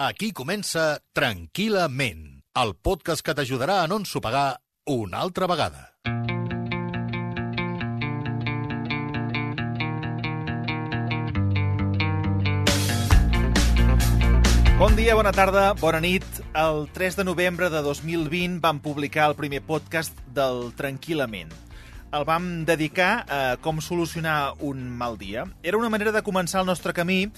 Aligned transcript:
Aquí 0.00 0.30
comença 0.32 0.82
Tranquil·lament, 1.12 2.20
el 2.56 2.70
podcast 2.72 3.20
que 3.20 3.34
t'ajudarà 3.36 3.82
a 3.82 3.88
no 3.90 3.98
ensopegar 4.00 4.56
una 4.88 5.18
altra 5.20 5.44
vegada. 5.44 5.90
Bon 14.80 14.96
dia, 14.96 15.12
bona 15.12 15.36
tarda, 15.36 15.74
bona 15.76 16.00
nit. 16.00 16.24
El 16.56 16.86
3 16.96 17.20
de 17.20 17.28
novembre 17.28 17.68
de 17.68 17.84
2020 17.84 18.64
vam 18.64 18.80
publicar 18.80 19.28
el 19.28 19.36
primer 19.36 19.60
podcast 19.68 20.16
del 20.32 20.70
Tranquil·lament. 20.80 21.52
El 22.10 22.24
vam 22.26 22.64
dedicar 22.66 23.22
a 23.30 23.36
com 23.62 23.78
solucionar 23.78 24.56
un 24.66 24.80
mal 24.98 25.14
dia. 25.14 25.44
Era 25.62 25.78
una 25.78 25.90
manera 25.94 26.10
de 26.10 26.24
començar 26.26 26.64
el 26.64 26.66
nostre 26.66 26.90
camí 26.90 27.28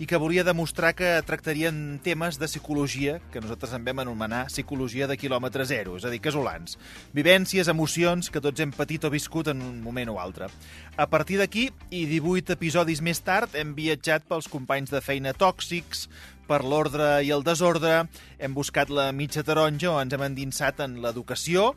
i 0.00 0.06
que 0.08 0.16
volia 0.16 0.40
demostrar 0.40 0.94
que 0.96 1.10
tractarien 1.28 2.00
temes 2.00 2.38
de 2.40 2.48
psicologia, 2.48 3.18
que 3.28 3.42
nosaltres 3.44 3.74
en 3.76 3.84
vam 3.84 4.00
anomenar 4.00 4.46
psicologia 4.48 5.04
de 5.10 5.18
quilòmetre 5.20 5.66
zero, 5.68 5.98
és 6.00 6.08
a 6.08 6.12
dir, 6.14 6.22
casolans. 6.24 6.78
Vivències, 7.12 7.68
emocions 7.68 8.32
que 8.32 8.40
tots 8.40 8.64
hem 8.64 8.72
patit 8.72 9.04
o 9.04 9.12
viscut 9.12 9.52
en 9.52 9.60
un 9.60 9.82
moment 9.84 10.14
o 10.14 10.16
altre. 10.22 10.48
A 10.96 11.06
partir 11.12 11.36
d'aquí, 11.36 11.68
i 11.92 12.06
18 12.08 12.56
episodis 12.56 13.04
més 13.04 13.20
tard, 13.20 13.52
hem 13.52 13.76
viatjat 13.76 14.24
pels 14.24 14.48
companys 14.48 14.96
de 14.96 15.04
feina 15.04 15.36
tòxics, 15.36 16.08
per 16.48 16.62
l'ordre 16.64 17.20
i 17.24 17.30
el 17.32 17.44
desordre, 17.46 18.06
hem 18.40 18.56
buscat 18.56 18.90
la 18.90 19.10
mitja 19.12 19.44
taronja 19.46 19.92
o 19.92 20.00
ens 20.00 20.16
hem 20.16 20.24
endinsat 20.26 20.80
en 20.84 20.98
l'educació, 21.04 21.74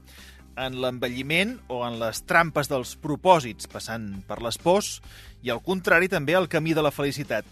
en 0.56 0.78
l'envelliment 0.82 1.58
o 1.68 1.82
en 1.88 2.00
les 2.00 2.22
trampes 2.28 2.70
dels 2.72 2.96
propòsits, 3.02 3.68
passant 3.72 4.08
per 4.28 4.42
les 4.44 4.58
pors, 4.62 5.00
i 5.44 5.52
al 5.54 5.62
contrari 5.64 6.10
també 6.12 6.36
el 6.38 6.50
camí 6.50 6.74
de 6.74 6.84
la 6.86 6.94
felicitat. 6.96 7.46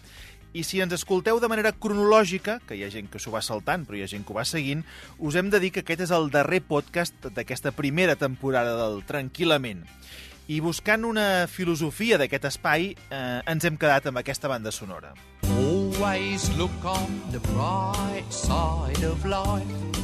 I 0.54 0.62
si 0.62 0.78
ens 0.78 0.94
escolteu 0.94 1.40
de 1.42 1.50
manera 1.50 1.72
cronològica, 1.74 2.60
que 2.62 2.76
hi 2.78 2.84
ha 2.86 2.90
gent 2.92 3.08
que 3.10 3.18
s'ho 3.18 3.32
va 3.34 3.42
saltant, 3.42 3.82
però 3.86 3.98
hi 3.98 4.04
ha 4.04 4.10
gent 4.10 4.22
que 4.22 4.30
ho 4.30 4.38
va 4.38 4.46
seguint, 4.46 4.84
us 5.18 5.34
hem 5.34 5.50
de 5.50 5.58
dir 5.58 5.72
que 5.74 5.82
aquest 5.82 6.04
és 6.06 6.14
el 6.14 6.30
darrer 6.30 6.62
podcast 6.62 7.26
d'aquesta 7.34 7.74
primera 7.74 8.14
temporada 8.14 8.76
del 8.84 9.02
Tranquil·lament. 9.08 9.82
I 10.46 10.60
buscant 10.60 11.06
una 11.08 11.48
filosofia 11.48 12.20
d'aquest 12.20 12.46
espai, 12.52 12.92
eh, 12.94 13.40
ens 13.50 13.64
hem 13.64 13.80
quedat 13.80 14.06
amb 14.06 14.22
aquesta 14.22 14.48
banda 14.48 14.70
sonora. 14.70 15.14
Always 15.42 16.50
look 16.56 16.84
on 16.84 17.20
the 17.32 17.40
bright 17.50 18.30
side 18.30 19.02
of 19.02 19.24
life. 19.24 20.03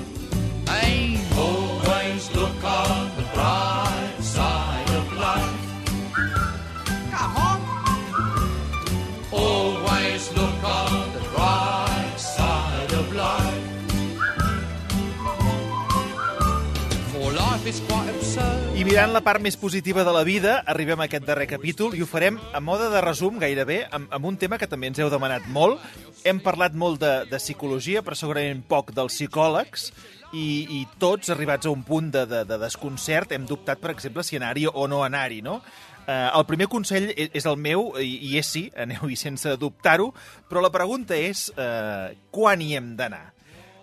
I 18.81 18.85
mirant 18.87 19.11
la 19.13 19.19
part 19.21 19.37
més 19.45 19.53
positiva 19.61 20.01
de 20.01 20.09
la 20.09 20.23
vida, 20.25 20.55
arribem 20.71 21.03
a 21.03 21.05
aquest 21.05 21.27
darrer 21.27 21.45
capítol 21.45 21.93
i 21.93 21.99
ho 22.01 22.07
farem 22.09 22.39
a 22.49 22.57
mode 22.65 22.87
de 22.89 23.01
resum 23.05 23.35
gairebé 23.37 23.75
amb, 23.93 24.07
amb 24.09 24.25
un 24.25 24.39
tema 24.41 24.57
que 24.57 24.65
també 24.65 24.89
ens 24.89 24.97
heu 24.97 25.11
demanat 25.13 25.45
molt. 25.53 25.83
Hem 26.25 26.39
parlat 26.41 26.73
molt 26.73 26.97
de, 27.03 27.11
de 27.29 27.37
psicologia, 27.37 28.01
però 28.01 28.17
segurament 28.17 28.63
poc 28.65 28.89
dels 28.97 29.13
psicòlegs, 29.13 29.91
i, 30.33 30.47
i 30.65 30.81
tots, 30.97 31.29
arribats 31.29 31.69
a 31.69 31.75
un 31.75 31.83
punt 31.85 32.09
de, 32.15 32.25
de, 32.25 32.39
de 32.49 32.57
desconcert, 32.63 33.35
hem 33.37 33.45
dubtat, 33.45 33.77
per 33.83 33.91
exemple, 33.93 34.25
si 34.25 34.41
anar-hi 34.41 34.65
o 34.65 34.87
no 34.89 35.03
anar-hi, 35.05 35.43
no? 35.45 35.59
Eh, 36.07 36.31
el 36.31 36.47
primer 36.49 36.65
consell 36.73 37.11
és, 37.11 37.29
és 37.37 37.45
el 37.53 37.61
meu, 37.61 37.91
i, 38.01 38.15
i 38.31 38.39
és 38.41 38.49
sí, 38.49 38.63
aneu-hi 38.73 39.19
sense 39.19 39.53
dubtar-ho, 39.61 40.09
però 40.49 40.65
la 40.65 40.73
pregunta 40.73 41.13
és 41.21 41.51
eh, 41.53 42.17
quan 42.33 42.65
hi 42.65 42.73
hem 42.81 42.95
d'anar? 42.97 43.27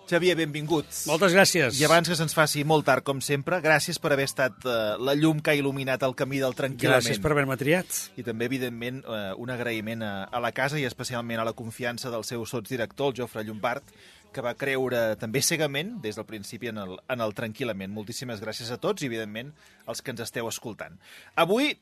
Xavier, 0.09 0.33
benvingut. 0.39 0.87
Moltes 1.05 1.35
gràcies. 1.35 1.77
I 1.77 1.85
abans 1.85 2.09
que 2.09 2.15
se'ns 2.17 2.33
faci 2.33 2.63
molt 2.65 2.87
tard, 2.87 3.05
com 3.05 3.19
sempre, 3.21 3.59
gràcies 3.61 3.99
per 4.01 4.15
haver 4.15 4.25
estat 4.25 4.65
uh, 4.65 4.95
la 4.97 5.13
llum 5.13 5.37
que 5.43 5.53
ha 5.53 5.57
il·luminat 5.59 6.01
el 6.07 6.15
camí 6.17 6.39
del 6.41 6.55
tranquil·lament. 6.57 7.05
Gràcies 7.05 7.21
per 7.21 7.35
haver-me 7.35 7.57
triat. 7.61 7.99
I 8.17 8.25
també, 8.25 8.47
evidentment, 8.49 9.03
uh, 9.05 9.35
un 9.37 9.53
agraïment 9.53 10.01
a, 10.01 10.13
a 10.33 10.41
la 10.41 10.49
casa 10.55 10.79
i 10.81 10.87
especialment 10.89 11.43
a 11.43 11.45
la 11.45 11.53
confiança 11.53 12.09
del 12.09 12.25
seu 12.25 12.47
sotsdirector, 12.49 13.13
el 13.13 13.21
Jofre 13.21 13.45
Llombard, 13.45 13.93
que 14.33 14.41
va 14.45 14.55
creure 14.57 15.15
també 15.21 15.41
cegament 15.45 15.95
des 16.01 16.17
del 16.17 16.25
principi 16.25 16.73
en 16.73 16.81
el, 16.81 16.97
en 17.09 17.21
el 17.25 17.37
tranquil·lament. 17.37 17.93
Moltíssimes 17.93 18.41
gràcies 18.41 18.73
a 18.73 18.81
tots 18.81 19.05
i, 19.05 19.09
evidentment, 19.09 19.53
als 19.89 20.01
que 20.01 20.13
ens 20.13 20.25
esteu 20.25 20.49
escoltant. 20.49 20.97
Avui, 21.37 21.75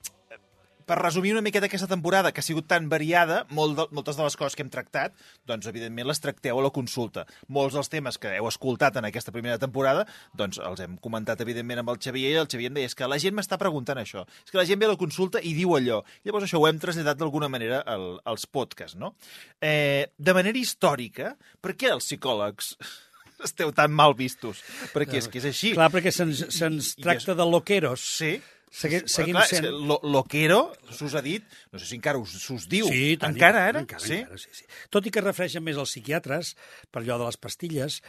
per 0.87 0.97
resumir 1.01 1.33
una 1.35 1.43
miqueta 1.43 1.67
aquesta 1.67 1.89
temporada, 1.91 2.31
que 2.31 2.39
ha 2.39 2.45
sigut 2.45 2.67
tan 2.71 2.87
variada, 2.89 3.41
molt 3.51 3.75
de, 3.75 3.85
moltes 3.91 4.15
de 4.15 4.23
les 4.23 4.37
coses 4.39 4.55
que 4.55 4.63
hem 4.63 4.71
tractat, 4.71 5.15
doncs, 5.49 5.67
evidentment, 5.67 6.07
les 6.07 6.21
tracteu 6.23 6.59
a 6.59 6.63
la 6.63 6.71
consulta. 6.73 7.25
Molts 7.51 7.75
dels 7.75 7.91
temes 7.91 8.17
que 8.21 8.31
heu 8.37 8.47
escoltat 8.47 8.99
en 8.99 9.09
aquesta 9.09 9.33
primera 9.35 9.59
temporada, 9.59 10.05
doncs, 10.39 10.61
els 10.63 10.83
hem 10.83 10.95
comentat, 11.03 11.43
evidentment, 11.43 11.83
amb 11.83 11.91
el 11.91 11.99
Xavier, 12.03 12.31
i 12.31 12.39
el 12.39 12.47
Xavier 12.47 12.71
em 12.71 12.79
deia, 12.79 12.87
és 12.87 12.95
que 12.95 13.11
la 13.11 13.19
gent 13.19 13.35
m'està 13.35 13.59
preguntant 13.59 13.99
això. 13.99 14.23
És 14.45 14.53
que 14.53 14.61
la 14.61 14.67
gent 14.69 14.79
ve 14.79 14.87
a 14.87 14.93
la 14.93 14.99
consulta 15.01 15.43
i 15.43 15.51
diu 15.57 15.75
allò. 15.75 15.99
Llavors, 16.23 16.47
això 16.47 16.61
ho 16.61 16.69
hem 16.71 16.79
traslladat 16.79 17.19
d'alguna 17.19 17.51
manera 17.51 17.83
al, 17.83 18.13
als 18.23 18.47
podcasts, 18.47 18.95
no? 18.95 19.13
Eh, 19.59 20.07
de 20.17 20.37
manera 20.37 20.59
històrica, 20.59 21.35
per 21.59 21.75
què 21.75 21.91
els 21.91 22.07
psicòlegs 22.07 22.77
esteu 23.47 23.75
tan 23.75 23.91
mal 23.91 24.15
vistos? 24.15 24.63
Perquè 24.95 25.19
és 25.19 25.27
que 25.27 25.43
és 25.43 25.51
així. 25.51 25.75
Clar, 25.75 25.91
perquè 25.91 26.15
se'ns 26.15 26.47
se 26.55 26.71
tracta 27.03 27.35
de 27.35 27.51
loqueros. 27.51 28.07
Sí. 28.21 28.37
Segui, 28.67 28.99
seguim 29.07 29.37
clar, 29.37 29.45
sent... 29.47 29.65
Lo, 29.87 29.95
loquero, 30.03 30.57
s'us 30.91 31.13
ha 31.15 31.21
dit, 31.23 31.43
no 31.71 31.79
sé 31.79 31.85
si 31.87 31.95
encara 31.95 32.19
us, 32.19 32.33
s'us 32.43 32.65
diu, 32.69 32.85
Sí, 32.91 33.13
encara 33.15 33.63
ara? 33.69 33.79
Encara, 33.85 34.03
sí? 34.03 34.17
encara, 34.21 34.37
sí, 34.41 34.51
sí. 34.53 34.65
Tot 34.93 35.07
i 35.07 35.13
que 35.13 35.21
es 35.21 35.25
refereixen 35.25 35.63
més 35.63 35.79
als 35.79 35.93
psiquiatres, 35.95 36.51
per 36.91 37.01
allò 37.01 37.15
de 37.21 37.29
les 37.29 37.39
pastilles, 37.39 38.01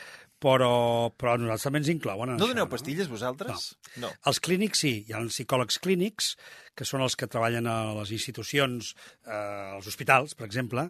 però, 0.43 1.11
però 1.19 1.35
a 1.35 1.41
nosaltres 1.41 1.67
també 1.69 1.81
ens 1.83 1.91
inclouen 1.95 2.33
en 2.35 2.37
No 2.39 2.45
això. 2.45 2.53
doneu 2.55 2.69
pastilles, 2.71 3.09
vosaltres? 3.11 3.69
No. 4.03 4.11
Els 4.31 4.41
clínics 4.45 4.83
sí, 4.85 4.93
hi 5.09 5.15
ha 5.15 5.23
psicòlegs 5.31 5.79
clínics, 5.83 6.33
que 6.79 6.87
són 6.87 7.03
els 7.07 7.17
que 7.19 7.27
treballen 7.31 7.67
a 7.71 7.79
les 8.01 8.11
institucions, 8.19 8.93
eh, 9.27 9.77
als 9.79 9.87
hospitals, 9.91 10.35
per 10.39 10.47
exemple, 10.51 10.89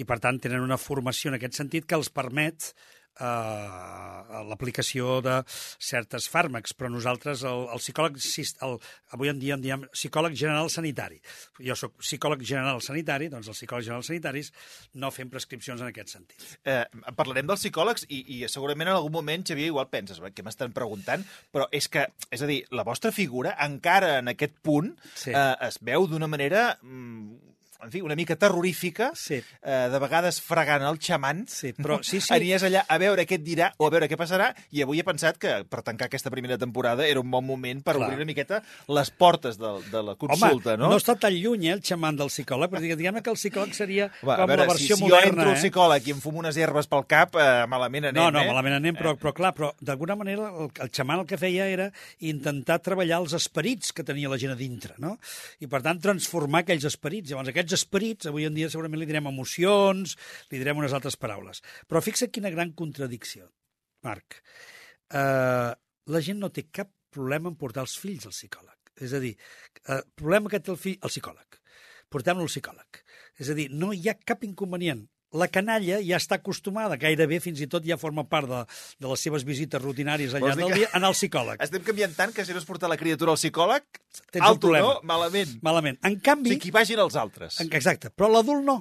i 0.00 0.08
per 0.08 0.18
tant 0.20 0.40
tenen 0.40 0.64
una 0.64 0.80
formació 0.80 1.28
en 1.32 1.36
aquest 1.38 1.60
sentit 1.60 1.86
que 1.88 1.96
els 2.00 2.08
permet 2.12 2.72
eh, 3.18 4.42
l'aplicació 4.50 5.18
de 5.24 5.40
certes 5.82 6.28
fàrmacs, 6.30 6.74
però 6.76 6.90
nosaltres, 6.92 7.42
el, 7.48 7.66
el 7.74 7.82
psicòleg, 7.82 8.18
el, 8.66 8.76
avui 9.16 9.32
en 9.32 9.40
dia 9.42 9.56
en 9.58 9.64
diem 9.64 9.84
psicòleg 9.92 10.36
general 10.38 10.70
sanitari. 10.72 11.20
Jo 11.66 11.76
sóc 11.78 11.96
psicòleg 12.02 12.44
general 12.46 12.80
sanitari, 12.84 13.28
doncs 13.32 13.50
els 13.50 13.58
psicòlegs 13.60 13.88
generals 13.88 14.10
sanitaris 14.12 14.52
no 14.94 15.10
fem 15.14 15.30
prescripcions 15.32 15.82
en 15.82 15.90
aquest 15.90 16.14
sentit. 16.16 16.46
Eh, 16.64 16.84
parlarem 17.18 17.48
dels 17.50 17.64
psicòlegs 17.64 18.06
i, 18.08 18.22
i 18.38 18.40
segurament 18.48 18.88
en 18.88 18.96
algun 18.96 19.12
moment, 19.18 19.44
Xavier, 19.46 19.70
igual 19.72 19.90
penses, 19.92 20.20
"Bé, 20.20 20.32
què 20.32 20.44
m'estan 20.46 20.72
preguntant? 20.76 21.24
Però 21.52 21.68
és 21.72 21.88
que, 21.88 22.06
és 22.30 22.42
a 22.42 22.46
dir, 22.46 22.64
la 22.70 22.84
vostra 22.84 23.12
figura, 23.12 23.56
encara 23.60 24.18
en 24.18 24.28
aquest 24.28 24.54
punt, 24.62 24.94
Sí. 25.14 25.30
eh, 25.30 25.56
es 25.68 25.78
veu 25.82 26.06
d'una 26.06 26.26
manera... 26.28 26.78
Mm, 26.82 27.49
en 27.82 27.90
fi, 27.90 28.00
una 28.02 28.16
mica 28.16 28.36
terrorífica, 28.36 29.10
Sí. 29.14 29.40
eh, 29.62 29.88
de 29.92 29.98
vegades 29.98 30.40
fregant 30.40 30.82
el 30.82 30.98
xamant. 30.98 31.46
Sí, 31.48 31.72
però 31.74 31.98
sí, 32.02 32.20
sí. 32.20 32.32
Anies 32.34 32.62
allà 32.66 32.84
a 32.88 32.98
veure 32.98 33.26
què 33.26 33.38
et 33.38 33.44
dirà 33.44 33.72
o 33.78 33.86
a 33.86 33.90
veure 33.90 34.08
què 34.08 34.16
passarà, 34.20 34.50
i 34.70 34.82
avui 34.82 35.00
he 35.00 35.04
pensat 35.06 35.38
que 35.40 35.64
per 35.70 35.82
tancar 35.86 36.06
aquesta 36.10 36.30
primera 36.30 36.58
temporada 36.58 37.06
era 37.06 37.20
un 37.20 37.30
bon 37.30 37.44
moment 37.46 37.82
per 37.82 37.94
Clar. 37.96 38.06
obrir 38.08 38.18
una 38.20 38.26
miqueta 38.28 38.62
les 38.88 39.10
portes 39.10 39.58
de, 39.58 39.70
de 39.90 40.02
la 40.02 40.14
consulta, 40.16 40.74
Home, 40.74 40.82
no? 40.84 40.90
no 40.90 40.96
està 41.00 41.16
tan 41.18 41.32
lluny, 41.34 41.68
eh, 41.70 41.72
el 41.78 41.82
xamant 41.82 42.16
del 42.18 42.28
psicòleg, 42.30 42.70
però 42.70 42.80
diguem 42.84 43.20
que 43.22 43.30
el 43.30 43.36
psicòleg 43.38 43.74
seria 43.76 44.10
Va, 44.24 44.36
com 44.40 44.46
veure, 44.50 44.64
la 44.64 44.68
versió 44.72 44.96
si, 44.96 45.02
si 45.02 45.08
moderna. 45.08 45.24
jo 45.24 45.30
entro 45.34 45.48
al 45.50 45.56
eh? 45.56 45.60
psicòleg 45.60 46.08
i 46.08 46.14
em 46.16 46.20
fumo 46.20 46.38
unes 46.44 46.56
herbes 46.60 46.86
pel 46.90 47.06
cap, 47.08 47.34
eh, 47.40 47.66
malament 47.70 48.10
anem, 48.10 48.20
No, 48.22 48.30
no, 48.30 48.40
eh? 48.44 48.48
malament 48.50 48.76
anem, 48.80 48.96
però, 48.98 49.14
però 49.20 49.32
clar, 49.36 49.52
però 49.56 49.72
d'alguna 49.80 50.16
manera 50.16 50.50
el, 50.50 50.70
el 50.84 50.90
xaman 50.92 51.20
el 51.22 51.26
que 51.26 51.38
feia 51.40 51.66
era 51.70 51.90
intentar 52.20 52.78
treballar 52.84 53.20
els 53.22 53.32
esperits 53.36 53.92
que 53.96 54.04
tenia 54.06 54.28
la 54.30 54.38
gent 54.40 54.52
a 54.52 54.58
dintre, 54.58 54.94
no? 55.02 55.16
I 55.60 55.68
per 55.70 55.80
tant 55.84 56.00
transformar 56.02 56.62
aquells 56.64 56.84
esperits. 56.88 57.30
Llavors 57.32 57.50
aquests 57.52 57.69
esperits, 57.76 58.28
avui 58.30 58.46
en 58.48 58.56
dia 58.56 58.70
segurament 58.72 59.00
li 59.02 59.08
direm 59.08 59.28
emocions, 59.30 60.16
li 60.50 60.60
direm 60.60 60.80
unes 60.82 60.94
altres 60.96 61.18
paraules. 61.20 61.62
Però 61.88 62.02
fixa't 62.04 62.32
quina 62.34 62.52
gran 62.54 62.74
contradicció, 62.78 63.48
Marc. 64.06 64.40
Uh, 65.10 65.72
la 66.10 66.22
gent 66.24 66.40
no 66.42 66.52
té 66.54 66.68
cap 66.70 66.90
problema 67.10 67.50
en 67.50 67.58
portar 67.58 67.84
els 67.86 67.96
fills 67.98 68.26
al 68.26 68.34
psicòleg. 68.36 68.76
És 69.00 69.14
a 69.16 69.20
dir, 69.22 69.32
el 69.88 70.04
problema 70.14 70.50
que 70.52 70.60
té 70.60 70.72
el 70.72 70.78
fill, 70.80 70.98
el 71.00 71.12
psicòleg. 71.12 71.58
Portem-lo 72.10 72.44
al 72.44 72.52
psicòleg. 72.52 73.00
És 73.40 73.50
a 73.50 73.56
dir, 73.56 73.70
no 73.72 73.94
hi 73.94 74.08
ha 74.10 74.18
cap 74.26 74.44
inconvenient 74.46 75.06
la 75.32 75.46
canalla 75.48 76.00
ja 76.02 76.18
està 76.18 76.38
acostumada, 76.40 76.96
gairebé 76.98 77.38
fins 77.40 77.60
i 77.62 77.68
tot 77.70 77.84
ja 77.86 77.96
forma 78.00 78.24
part 78.26 78.48
de, 78.50 78.60
de 78.98 79.06
les 79.12 79.20
seves 79.26 79.44
visites 79.46 79.80
rutinàries 79.82 80.34
al 80.34 80.42
llarg 80.42 80.58
del 80.58 80.72
dia, 80.74 80.88
anar 80.98 81.12
al 81.12 81.14
psicòleg. 81.14 81.60
Estem 81.62 81.84
canviant 81.86 82.16
tant 82.18 82.32
que 82.34 82.44
si 82.44 82.52
no 82.56 82.58
es 82.58 82.66
porta 82.66 82.88
la 82.90 82.96
criatura 82.98 83.30
al 83.34 83.38
psicòleg, 83.38 83.84
Tens 84.30 84.40
un 84.42 84.48
alto, 84.48 84.60
problema. 84.66 84.94
no? 84.94 85.00
Malament. 85.06 85.56
Malament. 85.62 85.98
En 86.02 86.16
O 86.18 86.22
canvi... 86.24 86.50
sigui, 86.54 86.60
que 86.64 86.68
hi 86.72 86.74
vagin 86.80 86.98
els 87.04 87.14
altres. 87.16 87.60
en- 87.62 87.70
Exacte, 87.72 88.10
però 88.10 88.28
l'adult 88.32 88.64
no. 88.66 88.80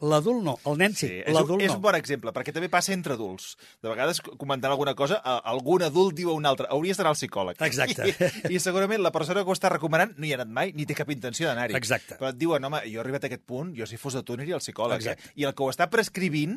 L'adult 0.00 0.40
no, 0.40 0.54
el 0.64 0.78
nen 0.80 0.94
sí, 0.96 1.04
Sí, 1.10 1.16
és, 1.20 1.28
un, 1.28 1.36
l'adult 1.36 1.60
és 1.60 1.68
no. 1.68 1.74
un 1.76 1.82
bon 1.84 1.96
exemple, 1.98 2.32
perquè 2.32 2.54
també 2.56 2.70
passa 2.72 2.94
entre 2.94 3.12
adults. 3.18 3.50
De 3.84 3.90
vegades, 3.90 4.22
comentant 4.40 4.72
alguna 4.72 4.94
cosa, 4.96 5.18
algun 5.52 5.84
adult 5.84 6.16
diu 6.16 6.30
a 6.32 6.36
un 6.38 6.48
altre, 6.48 6.70
hauries 6.72 6.96
d'anar 6.96 7.12
al 7.12 7.18
psicòleg. 7.18 7.60
Exacte. 7.68 8.08
I, 8.48 8.54
I 8.56 8.62
segurament 8.64 9.04
la 9.04 9.12
persona 9.12 9.44
que 9.44 9.52
ho 9.52 9.56
està 9.56 9.68
recomanant 9.68 10.14
no 10.16 10.24
hi 10.24 10.32
ha 10.32 10.40
anat 10.40 10.54
mai, 10.56 10.72
ni 10.72 10.88
té 10.88 10.96
cap 10.96 11.12
intenció 11.12 11.50
d'anar-hi. 11.50 11.76
Exacte. 11.76 12.16
Però 12.16 12.32
et 12.32 12.40
diuen, 12.40 12.64
home, 12.64 12.80
jo 12.88 12.96
he 12.96 13.04
arribat 13.04 13.28
a 13.28 13.28
aquest 13.28 13.44
punt, 13.44 13.74
jo 13.76 13.88
si 13.90 14.00
fos 14.00 14.16
a 14.16 14.24
tu 14.24 14.38
aniria 14.38 14.56
al 14.56 14.64
psicòleg. 14.64 15.04
Eh? 15.04 15.12
Exacte. 15.12 15.34
I 15.36 15.48
el 15.50 15.56
que 15.58 15.66
ho 15.66 15.72
està 15.74 15.90
prescrivint, 15.92 16.56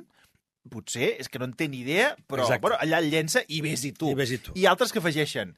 potser 0.71 1.17
és 1.19 1.27
que 1.27 1.41
no 1.41 1.49
en 1.49 1.57
té 1.59 1.67
ni 1.67 1.83
idea, 1.83 2.13
però 2.31 2.45
Exacte. 2.45 2.63
bueno, 2.63 2.79
allà 2.79 3.03
el 3.03 3.09
llença 3.11 3.44
i 3.51 3.59
vés-hi 3.65 3.91
tu. 3.99 4.13
I 4.13 4.19
vés-hi 4.23 4.39
tu. 4.45 4.56
I 4.56 4.69
altres 4.71 4.95
que 4.95 5.03
afegeixen, 5.03 5.51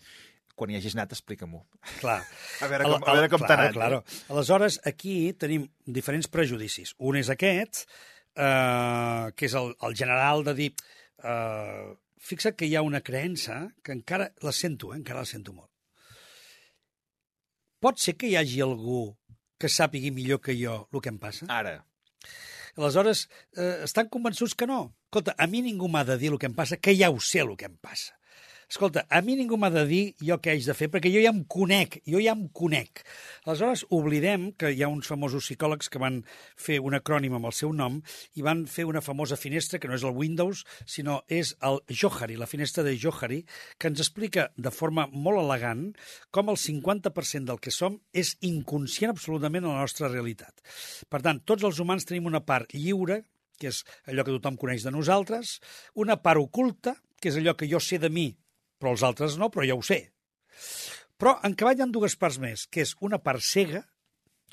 quan 0.55 0.71
hi 0.71 0.79
hagis 0.79 0.95
anat, 0.95 1.13
explica-m'ho. 1.15 1.61
Clar. 1.99 2.21
A 2.63 2.69
veure 2.71 2.87
com, 2.87 3.03
a 3.03 3.15
veure 3.17 3.29
com 3.31 3.43
t'ha 3.43 3.47
claro, 3.47 3.63
anat. 3.63 3.75
Claro. 3.77 4.01
Aleshores, 4.33 4.79
aquí 4.91 5.15
tenim 5.39 5.67
diferents 5.99 6.29
prejudicis. 6.31 6.95
Un 6.97 7.19
és 7.21 7.31
aquest, 7.33 7.85
eh, 8.35 9.31
que 9.35 9.49
és 9.49 9.59
el, 9.61 9.75
el 9.87 9.95
general 10.03 10.45
de 10.47 10.57
dir... 10.57 10.71
Eh, 11.23 11.93
fixa't 12.25 12.55
que 12.57 12.65
hi 12.65 12.73
ha 12.73 12.81
una 12.81 13.03
creença 13.05 13.67
que 13.85 13.93
encara 13.93 14.31
la 14.41 14.53
sento, 14.55 14.93
eh, 14.93 14.97
encara 14.97 15.21
la 15.21 15.29
sento 15.29 15.53
molt. 15.53 15.69
Pot 17.83 18.01
ser 18.01 18.15
que 18.17 18.31
hi 18.31 18.39
hagi 18.39 18.63
algú 18.65 19.11
que 19.61 19.69
sàpigui 19.69 20.09
millor 20.15 20.41
que 20.41 20.55
jo 20.57 20.85
el 20.91 21.03
que 21.05 21.11
em 21.13 21.19
passa? 21.21 21.45
Ara, 21.53 21.77
Aleshores, 22.75 23.29
eh, 23.55 23.83
estan 23.83 24.09
convençuts 24.11 24.55
que 24.55 24.67
no. 24.67 24.95
Escolta, 25.07 25.35
a 25.39 25.47
mi 25.47 25.61
ningú 25.63 25.87
m'ha 25.87 26.03
de 26.03 26.17
dir 26.19 26.33
el 26.33 26.39
que 26.39 26.49
em 26.49 26.55
passa, 26.55 26.77
que 26.77 26.95
ja 26.97 27.09
ho 27.09 27.21
sé 27.23 27.39
el 27.39 27.55
que 27.55 27.69
em 27.69 27.77
passa. 27.79 28.17
Escolta, 28.69 29.05
a 29.09 29.21
mi 29.21 29.35
ningú 29.37 29.59
m'ha 29.61 29.69
de 29.69 29.83
dir 29.85 30.03
jo 30.25 30.37
què 30.41 30.55
haig 30.55 30.65
de 30.65 30.73
fer, 30.73 30.87
perquè 30.89 31.11
jo 31.13 31.21
ja 31.21 31.31
em 31.31 31.43
conec, 31.45 31.99
jo 32.09 32.19
ja 32.21 32.33
em 32.33 32.47
conec. 32.49 33.03
Aleshores, 33.45 33.85
oblidem 33.93 34.47
que 34.57 34.71
hi 34.73 34.81
ha 34.81 34.89
uns 34.89 35.09
famosos 35.11 35.45
psicòlegs 35.45 35.91
que 35.93 36.01
van 36.01 36.23
fer 36.57 36.79
un 36.81 36.97
acrònim 36.97 37.35
amb 37.37 37.49
el 37.51 37.53
seu 37.53 37.73
nom 37.77 37.99
i 38.33 38.45
van 38.45 38.65
fer 38.65 38.87
una 38.89 39.03
famosa 39.05 39.37
finestra, 39.37 39.79
que 39.79 39.89
no 39.91 39.97
és 39.99 40.05
el 40.07 40.17
Windows, 40.17 40.63
sinó 40.89 41.19
és 41.29 41.53
el 41.61 41.77
Johari, 41.91 42.39
la 42.41 42.49
finestra 42.49 42.83
de 42.83 42.95
Johari, 42.97 43.43
que 43.77 43.91
ens 43.91 44.01
explica 44.01 44.49
de 44.57 44.73
forma 44.73 45.05
molt 45.13 45.43
elegant 45.43 45.91
com 46.33 46.49
el 46.49 46.57
50% 46.57 47.45
del 47.51 47.61
que 47.61 47.73
som 47.73 47.99
és 48.13 48.33
inconscient 48.41 49.13
absolutament 49.13 49.65
en 49.65 49.75
la 49.75 49.85
nostra 49.85 50.09
realitat. 50.09 50.65
Per 51.09 51.21
tant, 51.21 51.43
tots 51.45 51.63
els 51.63 51.79
humans 51.79 52.07
tenim 52.09 52.25
una 52.31 52.41
part 52.41 52.73
lliure, 52.73 53.21
que 53.61 53.69
és 53.69 53.83
allò 54.09 54.25
que 54.25 54.33
tothom 54.35 54.57
coneix 54.59 54.83
de 54.83 54.91
nosaltres, 54.91 55.59
una 55.93 56.17
part 56.17 56.41
oculta, 56.41 56.95
que 57.21 57.29
és 57.29 57.37
allò 57.39 57.55
que 57.55 57.69
jo 57.71 57.79
sé 57.79 58.01
de 58.01 58.09
mi, 58.11 58.33
però 58.85 58.93
els 58.93 59.01
altres 59.01 59.39
no, 59.41 59.49
però 59.49 59.65
ja 59.65 59.73
ho 59.73 59.81
sé. 59.81 60.03
Però 61.17 61.39
en 61.47 61.55
cavall 61.57 61.79
hi 61.79 61.81
ha 61.81 61.89
dues 61.89 62.13
parts 62.21 62.37
més, 62.43 62.67
que 62.69 62.83
és 62.85 62.91
una 63.01 63.17
part 63.17 63.41
cega, 63.41 63.81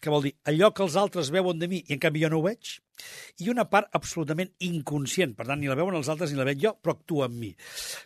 que 0.02 0.10
vol 0.10 0.24
dir 0.24 0.32
allò 0.48 0.70
que 0.72 0.82
els 0.86 0.96
altres 0.96 1.28
veuen 1.34 1.60
de 1.60 1.68
mi 1.68 1.82
i 1.82 1.92
en 1.94 2.00
canvi 2.00 2.22
jo 2.24 2.30
no 2.32 2.38
ho 2.40 2.46
veig, 2.46 2.78
i 3.44 3.50
una 3.52 3.66
part 3.68 3.92
absolutament 3.92 4.54
inconscient, 4.64 5.36
per 5.36 5.44
tant, 5.50 5.60
ni 5.60 5.68
la 5.68 5.76
veuen 5.76 5.98
els 5.98 6.08
altres 6.08 6.32
ni 6.32 6.40
la 6.40 6.46
veig 6.48 6.64
jo, 6.64 6.72
però 6.80 6.96
actua 6.96 7.28
en 7.28 7.36
mi. 7.42 7.52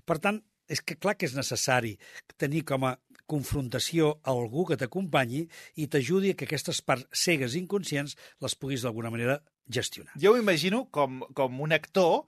Per 0.05 0.19
tant, 0.25 0.43
és 0.67 0.82
que 0.82 0.99
clar 0.99 1.14
que 1.14 1.28
és 1.31 1.37
necessari 1.38 1.94
tenir 2.43 2.64
com 2.67 2.88
a 2.88 2.96
confrontació 3.31 4.17
a 4.25 4.34
algú 4.34 4.67
que 4.67 4.81
t'acompanyi 4.81 5.44
i 5.78 5.87
t'ajudi 5.87 6.34
que 6.34 6.50
aquestes 6.50 6.82
parts 6.82 7.06
cegues 7.14 7.55
inconscients 7.55 8.19
les 8.43 8.58
puguis 8.58 8.82
d'alguna 8.82 9.14
manera 9.14 9.38
gestionar. 9.70 10.19
Jo 10.19 10.34
ho 10.34 10.43
imagino 10.43 10.88
com, 10.90 11.23
com 11.38 11.62
un 11.62 11.75
actor 11.75 12.26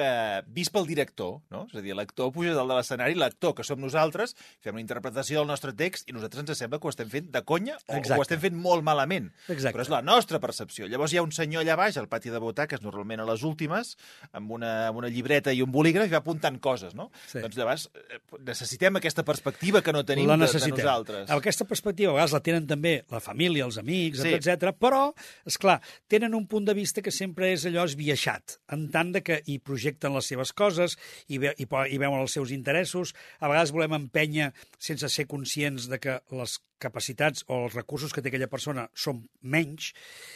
eh, 0.00 0.42
vist 0.54 0.72
pel 0.74 0.86
director, 0.88 1.38
no? 1.54 1.64
És 1.70 1.78
a 1.78 1.82
dir, 1.84 1.94
l'actor 1.96 2.30
puja 2.34 2.54
dalt 2.56 2.70
de 2.70 2.78
l'escenari, 2.78 3.16
l'actor, 3.18 3.54
que 3.58 3.64
som 3.66 3.80
nosaltres, 3.80 4.34
fem 4.64 4.74
una 4.74 4.82
interpretació 4.82 5.40
del 5.40 5.50
nostre 5.50 5.74
text 5.76 6.08
i 6.10 6.16
nosaltres 6.16 6.44
ens 6.44 6.58
sembla 6.58 6.80
que 6.80 6.88
ho 6.88 6.92
estem 6.92 7.10
fent 7.10 7.30
de 7.34 7.42
conya 7.46 7.76
o, 7.86 7.96
o 7.96 8.18
ho 8.18 8.24
estem 8.24 8.40
fent 8.42 8.56
molt 8.58 8.84
malament. 8.86 9.30
Exacte. 9.48 9.76
Però 9.76 9.86
és 9.86 9.92
la 9.92 10.02
nostra 10.04 10.40
percepció. 10.42 10.88
Llavors 10.90 11.14
hi 11.14 11.20
ha 11.20 11.24
un 11.26 11.32
senyor 11.34 11.64
allà 11.64 11.76
baix, 11.78 11.98
al 12.00 12.08
pati 12.10 12.32
de 12.32 12.40
butaques, 12.42 12.82
normalment 12.84 13.22
a 13.22 13.28
les 13.28 13.44
últimes, 13.46 13.94
amb 14.32 14.54
una, 14.58 14.72
amb 14.90 15.00
una 15.02 15.10
llibreta 15.12 15.54
i 15.54 15.62
un 15.64 15.72
bolígraf, 15.74 16.10
i 16.10 16.14
va 16.14 16.22
apuntant 16.22 16.58
coses, 16.62 16.94
no? 16.98 17.10
Sí. 17.30 17.40
Doncs 17.44 17.58
llavors 17.60 17.86
eh, 17.94 18.20
necessitem 18.44 19.00
aquesta 19.00 19.24
perspectiva 19.26 19.82
que 19.84 19.94
no 19.94 20.04
tenim 20.06 20.28
la 20.30 20.38
de, 20.38 20.44
de 20.44 20.50
necessitem. 20.50 20.82
nosaltres. 20.82 21.30
Aquesta 21.34 21.68
perspectiva 21.70 22.12
a 22.12 22.18
vegades 22.18 22.36
la 22.36 22.42
tenen 22.44 22.68
també 22.70 22.96
la 23.12 23.22
família, 23.24 23.66
els 23.68 23.78
amics, 23.80 24.24
sí. 24.24 24.34
etc. 24.36 24.74
però, 24.78 25.06
és 25.46 25.58
clar, 25.60 25.78
tenen 26.10 26.34
un 26.36 26.48
punt 26.50 26.66
de 26.68 26.76
vista 26.76 27.02
que 27.04 27.14
sempre 27.14 27.52
és 27.54 27.66
allò 27.70 27.86
esbiaixat, 27.88 28.58
en 28.74 28.88
tant 28.92 29.14
de 29.14 29.22
que 29.24 29.40
hi 29.46 29.58
projecten 29.62 29.83
les 29.84 30.28
seves 30.30 30.52
coses 30.52 30.96
i, 31.28 31.38
ve, 31.38 31.54
i, 31.58 31.66
i 31.66 31.98
veuen 32.00 32.20
els 32.20 32.34
seus 32.36 32.52
interessos. 32.54 33.14
A 33.40 33.50
vegades 33.50 33.72
volem 33.74 33.96
empènyer 33.98 34.52
sense 34.78 35.08
ser 35.12 35.26
conscients 35.30 35.88
de 35.90 36.00
que 36.00 36.18
les 36.34 36.58
capacitats 36.82 37.44
o 37.48 37.64
els 37.64 37.76
recursos 37.76 38.12
que 38.12 38.22
té 38.22 38.30
aquella 38.32 38.50
persona 38.50 38.88
són 38.94 39.22
menys 39.40 39.92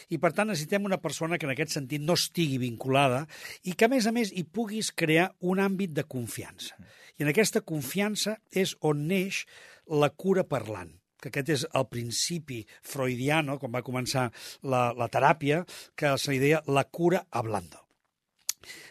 i, 0.09 0.19
per 0.19 0.33
tant, 0.33 0.49
necessitem 0.49 0.87
una 0.89 1.01
persona 1.03 1.39
que 1.39 1.49
en 1.49 1.55
aquest 1.55 1.77
sentit 1.77 2.05
no 2.05 2.17
estigui 2.19 2.61
vinculada 2.63 3.25
i 3.65 3.75
que, 3.75 3.89
a 3.89 3.93
més 3.93 4.07
a 4.09 4.15
més, 4.15 4.33
hi 4.33 4.45
puguis 4.45 4.93
crear 4.93 5.33
un 5.41 5.61
àmbit 5.63 5.97
de 5.97 6.07
confiança. 6.09 6.79
I 7.19 7.27
en 7.27 7.33
aquesta 7.33 7.65
confiança 7.67 8.39
és 8.55 8.77
on 8.81 9.07
neix 9.11 9.45
la 9.89 10.11
cura 10.15 10.47
parlant 10.47 10.95
que 11.19 11.33
aquest 11.33 11.49
és 11.51 11.67
el 11.75 11.89
principi 11.91 12.61
freudiano, 12.87 13.59
quan 13.59 13.75
va 13.75 13.83
començar 13.87 14.29
la, 14.63 14.89
la 14.95 15.11
teràpia, 15.11 15.65
que 15.99 16.15
se 16.15 16.31
li 16.31 16.43
deia 16.43 16.63
la 16.71 16.87
cura 16.87 17.25
hablando. 17.31 17.88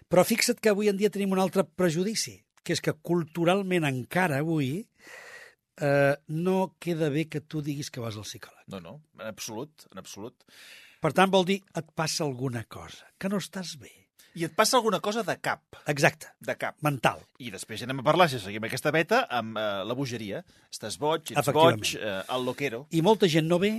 Però 0.07 0.23
fixa't 0.27 0.59
que 0.61 0.71
avui 0.73 0.89
en 0.91 0.97
dia 0.97 1.11
tenim 1.13 1.31
un 1.35 1.41
altre 1.43 1.63
prejudici, 1.67 2.37
que 2.63 2.73
és 2.75 2.81
que 2.83 2.93
culturalment 2.93 3.85
encara 3.87 4.41
avui 4.43 4.87
eh, 5.81 6.15
no 6.27 6.75
queda 6.79 7.09
bé 7.13 7.27
que 7.29 7.41
tu 7.41 7.61
diguis 7.61 7.91
que 7.91 8.01
vas 8.03 8.17
al 8.17 8.25
psicòleg. 8.27 8.65
No, 8.73 8.81
no, 8.81 8.97
en 9.19 9.27
absolut, 9.29 9.87
en 9.91 10.01
absolut. 10.01 10.35
Per 11.01 11.13
tant, 11.13 11.29
vol 11.31 11.45
dir 11.45 11.61
et 11.77 11.89
passa 11.95 12.25
alguna 12.25 12.63
cosa, 12.65 13.05
que 13.21 13.29
no 13.29 13.37
estàs 13.41 13.75
bé. 13.79 13.93
I 14.37 14.45
et 14.45 14.53
passa 14.53 14.77
alguna 14.77 14.99
cosa 15.01 15.23
de 15.25 15.33
cap, 15.41 15.79
Exacte, 15.89 16.27
de 16.45 16.53
cap. 16.57 16.75
mental. 16.85 17.23
I 17.41 17.49
després 17.53 17.81
anem 17.85 18.03
a 18.03 18.05
parlar, 18.05 18.27
si 18.29 18.37
seguim 18.41 18.65
aquesta 18.67 18.91
beta, 18.93 19.23
amb 19.33 19.57
eh, 19.57 19.63
la 19.87 19.95
bogeria. 19.97 20.43
Estàs 20.69 20.99
boig, 21.01 21.31
ets 21.33 21.49
boig, 21.53 21.95
eh, 21.97 22.19
el 22.35 22.45
loquero, 22.45 22.83
I 22.93 23.01
molta 23.01 23.29
gent 23.29 23.47
no 23.49 23.57
ve 23.61 23.71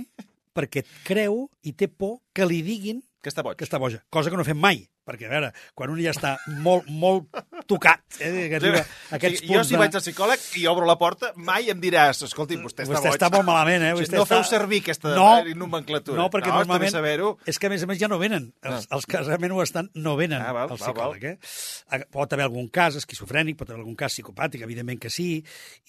perquè 0.55 0.83
creu 1.07 1.45
i 1.63 1.71
té 1.77 1.87
por 1.87 2.17
que 2.35 2.47
li 2.47 2.59
diguin 2.65 2.99
que 3.23 3.31
està 3.31 3.43
boig. 3.45 3.55
que 3.59 3.63
està 3.67 3.79
boja, 3.79 4.01
cosa 4.09 4.31
que 4.31 4.35
no 4.39 4.43
fem 4.47 4.59
mai, 4.59 4.81
perquè, 5.09 5.29
a 5.29 5.33
veure, 5.33 5.51
quan 5.77 5.93
un 5.93 6.01
ja 6.03 6.13
està 6.13 6.37
molt, 6.63 6.89
molt 6.89 7.41
tocat, 7.69 8.01
eh, 8.19 8.47
que 8.49 8.57
arriba 8.57 8.81
a 8.81 9.15
aquests 9.19 9.43
Sí, 9.43 9.47
punts 9.47 9.59
jo, 9.59 9.63
si 9.69 9.77
vaig 9.79 9.93
al 9.95 10.01
psicòleg 10.03 10.45
i 10.57 10.65
obro 10.71 10.87
la 10.89 10.95
porta, 10.97 11.29
mai 11.37 11.69
em 11.69 11.79
diràs, 11.81 12.23
escolti, 12.25 12.57
vostè 12.57 12.83
està 12.87 12.95
Vostè 12.95 13.11
boig. 13.11 13.17
està 13.19 13.29
molt 13.35 13.45
malament, 13.47 13.85
eh? 13.85 13.93
Vostè 13.97 14.17
no 14.17 14.23
està... 14.25 14.39
feu 14.39 14.43
servir 14.49 14.81
aquesta 14.81 15.13
no, 15.15 15.27
nomenclatura. 15.61 16.17
No, 16.17 16.27
perquè 16.33 16.49
no, 16.49 16.55
està 16.57 16.65
normalment... 16.65 16.91
saber-ho. 16.95 17.29
És 17.45 17.59
que, 17.61 17.69
a 17.69 17.73
més 17.73 17.85
a 17.85 17.89
més, 17.91 17.99
ja 18.01 18.09
no 18.11 18.17
venen. 18.21 18.49
Els, 18.65 18.87
els 18.91 19.05
que 19.05 19.21
realment 19.21 19.53
ho 19.55 19.61
estan 19.63 19.91
no 19.95 20.15
venen 20.19 20.41
Ah, 20.41 20.51
val, 20.55 20.69
al 20.71 20.75
val, 20.75 20.81
psicòleg. 20.81 21.23
Eh? 21.29 21.37
Ah, 21.93 22.01
Pot 22.09 22.33
haver 22.33 22.47
algun 22.49 22.67
cas 22.73 22.97
esquizofrènic, 22.99 23.57
pot 23.59 23.69
haver 23.69 23.83
algun 23.83 23.95
cas 23.99 24.13
psicopàtic, 24.17 24.63
evidentment 24.65 24.99
que 24.99 25.09
sí, 25.13 25.29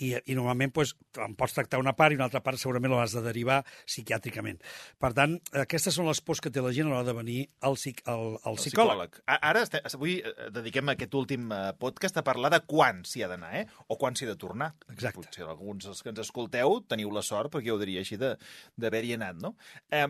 i, 0.04 0.12
i 0.26 0.36
normalment 0.36 0.72
pues, 0.76 0.94
en 1.16 1.34
pots 1.38 1.56
tractar 1.56 1.80
una 1.80 1.96
part 1.96 2.12
i 2.12 2.20
una 2.20 2.28
altra 2.28 2.42
part 2.44 2.60
segurament 2.60 2.92
l'has 2.92 3.16
de 3.16 3.22
derivar 3.24 3.62
psiquiàtricament. 3.88 4.60
Per 5.00 5.12
tant, 5.16 5.38
aquestes 5.64 5.94
són 5.96 6.08
les 6.10 6.20
pors 6.20 6.40
que 6.44 6.50
té 6.52 6.62
la 6.62 6.72
gent 6.76 6.88
a 6.88 6.94
l'hora 6.94 7.06
de 7.08 7.16
venir 7.16 7.38
al, 7.66 7.76
al, 8.04 8.26
al 8.44 8.58
psicòleg. 8.60 9.20
A- 9.26 9.40
Ara, 9.50 9.64
avui 9.94 10.18
eh, 10.20 10.34
dediquem 10.54 10.92
aquest 10.92 11.14
últim 11.18 11.50
eh, 11.52 11.69
podcast 11.78 12.16
a 12.16 12.24
parlar 12.24 12.50
de 12.50 12.60
quan 12.66 13.04
s'hi 13.04 13.22
ha 13.22 13.28
d'anar, 13.28 13.52
eh? 13.60 13.66
O 13.88 13.96
quan 13.98 14.14
s'hi 14.16 14.24
ha 14.26 14.30
de 14.32 14.36
tornar. 14.36 14.74
Exacte. 14.90 15.20
Potser 15.20 15.44
alguns 15.46 15.84
dels 15.84 16.02
que 16.02 16.10
ens 16.10 16.20
escolteu 16.20 16.80
teniu 16.88 17.10
la 17.14 17.22
sort, 17.22 17.50
perquè 17.52 17.66
jo 17.70 17.76
ho 17.76 17.80
diria 17.82 18.00
així, 18.00 18.16
d'haver-hi 18.16 19.14
anat, 19.14 19.36
no? 19.42 19.54
Eh, 19.90 20.06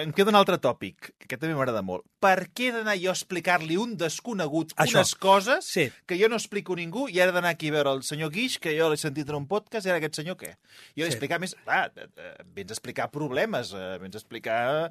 em 0.00 0.12
queda 0.12 0.30
un 0.30 0.38
altre 0.40 0.58
tòpic, 0.58 1.12
que 1.18 1.26
aquest 1.28 1.40
també 1.42 1.54
m'agrada 1.54 1.82
molt. 1.82 2.04
Per 2.20 2.48
què 2.54 2.68
he 2.68 2.72
d'anar 2.72 2.96
jo 3.00 3.10
a 3.10 3.16
explicar-li 3.16 3.76
un 3.80 3.96
desconegut 3.96 4.74
Això. 4.76 4.98
unes 5.00 5.14
coses 5.14 5.64
Sí. 5.66 5.90
que 6.06 6.18
jo 6.18 6.28
no 6.28 6.36
explico 6.36 6.72
a 6.72 6.76
ningú 6.76 7.08
i 7.08 7.20
ara 7.20 7.32
d'anar 7.32 7.50
aquí 7.50 7.68
a 7.68 7.72
veure 7.72 7.92
el 7.92 8.02
senyor 8.02 8.30
Guix, 8.30 8.58
que 8.58 8.76
jo 8.78 8.88
l'he 8.90 8.96
sentit 8.96 9.28
en 9.28 9.36
un 9.36 9.46
podcast, 9.46 9.86
i 9.86 9.90
ara 9.90 9.98
aquest 9.98 10.16
senyor 10.16 10.36
què? 10.36 10.56
Jo 10.96 11.04
he 11.04 11.04
Sí. 11.04 11.10
d'explicar 11.10 11.38
més... 11.40 11.54
Clar, 11.64 11.92
eh, 11.96 12.08
eh, 12.16 12.34
vens 12.44 12.70
a 12.70 12.74
explicar 12.74 13.10
problemes, 13.10 13.72
eh, 13.74 13.98
vens 14.00 14.14
a 14.14 14.18
explicar 14.18 14.90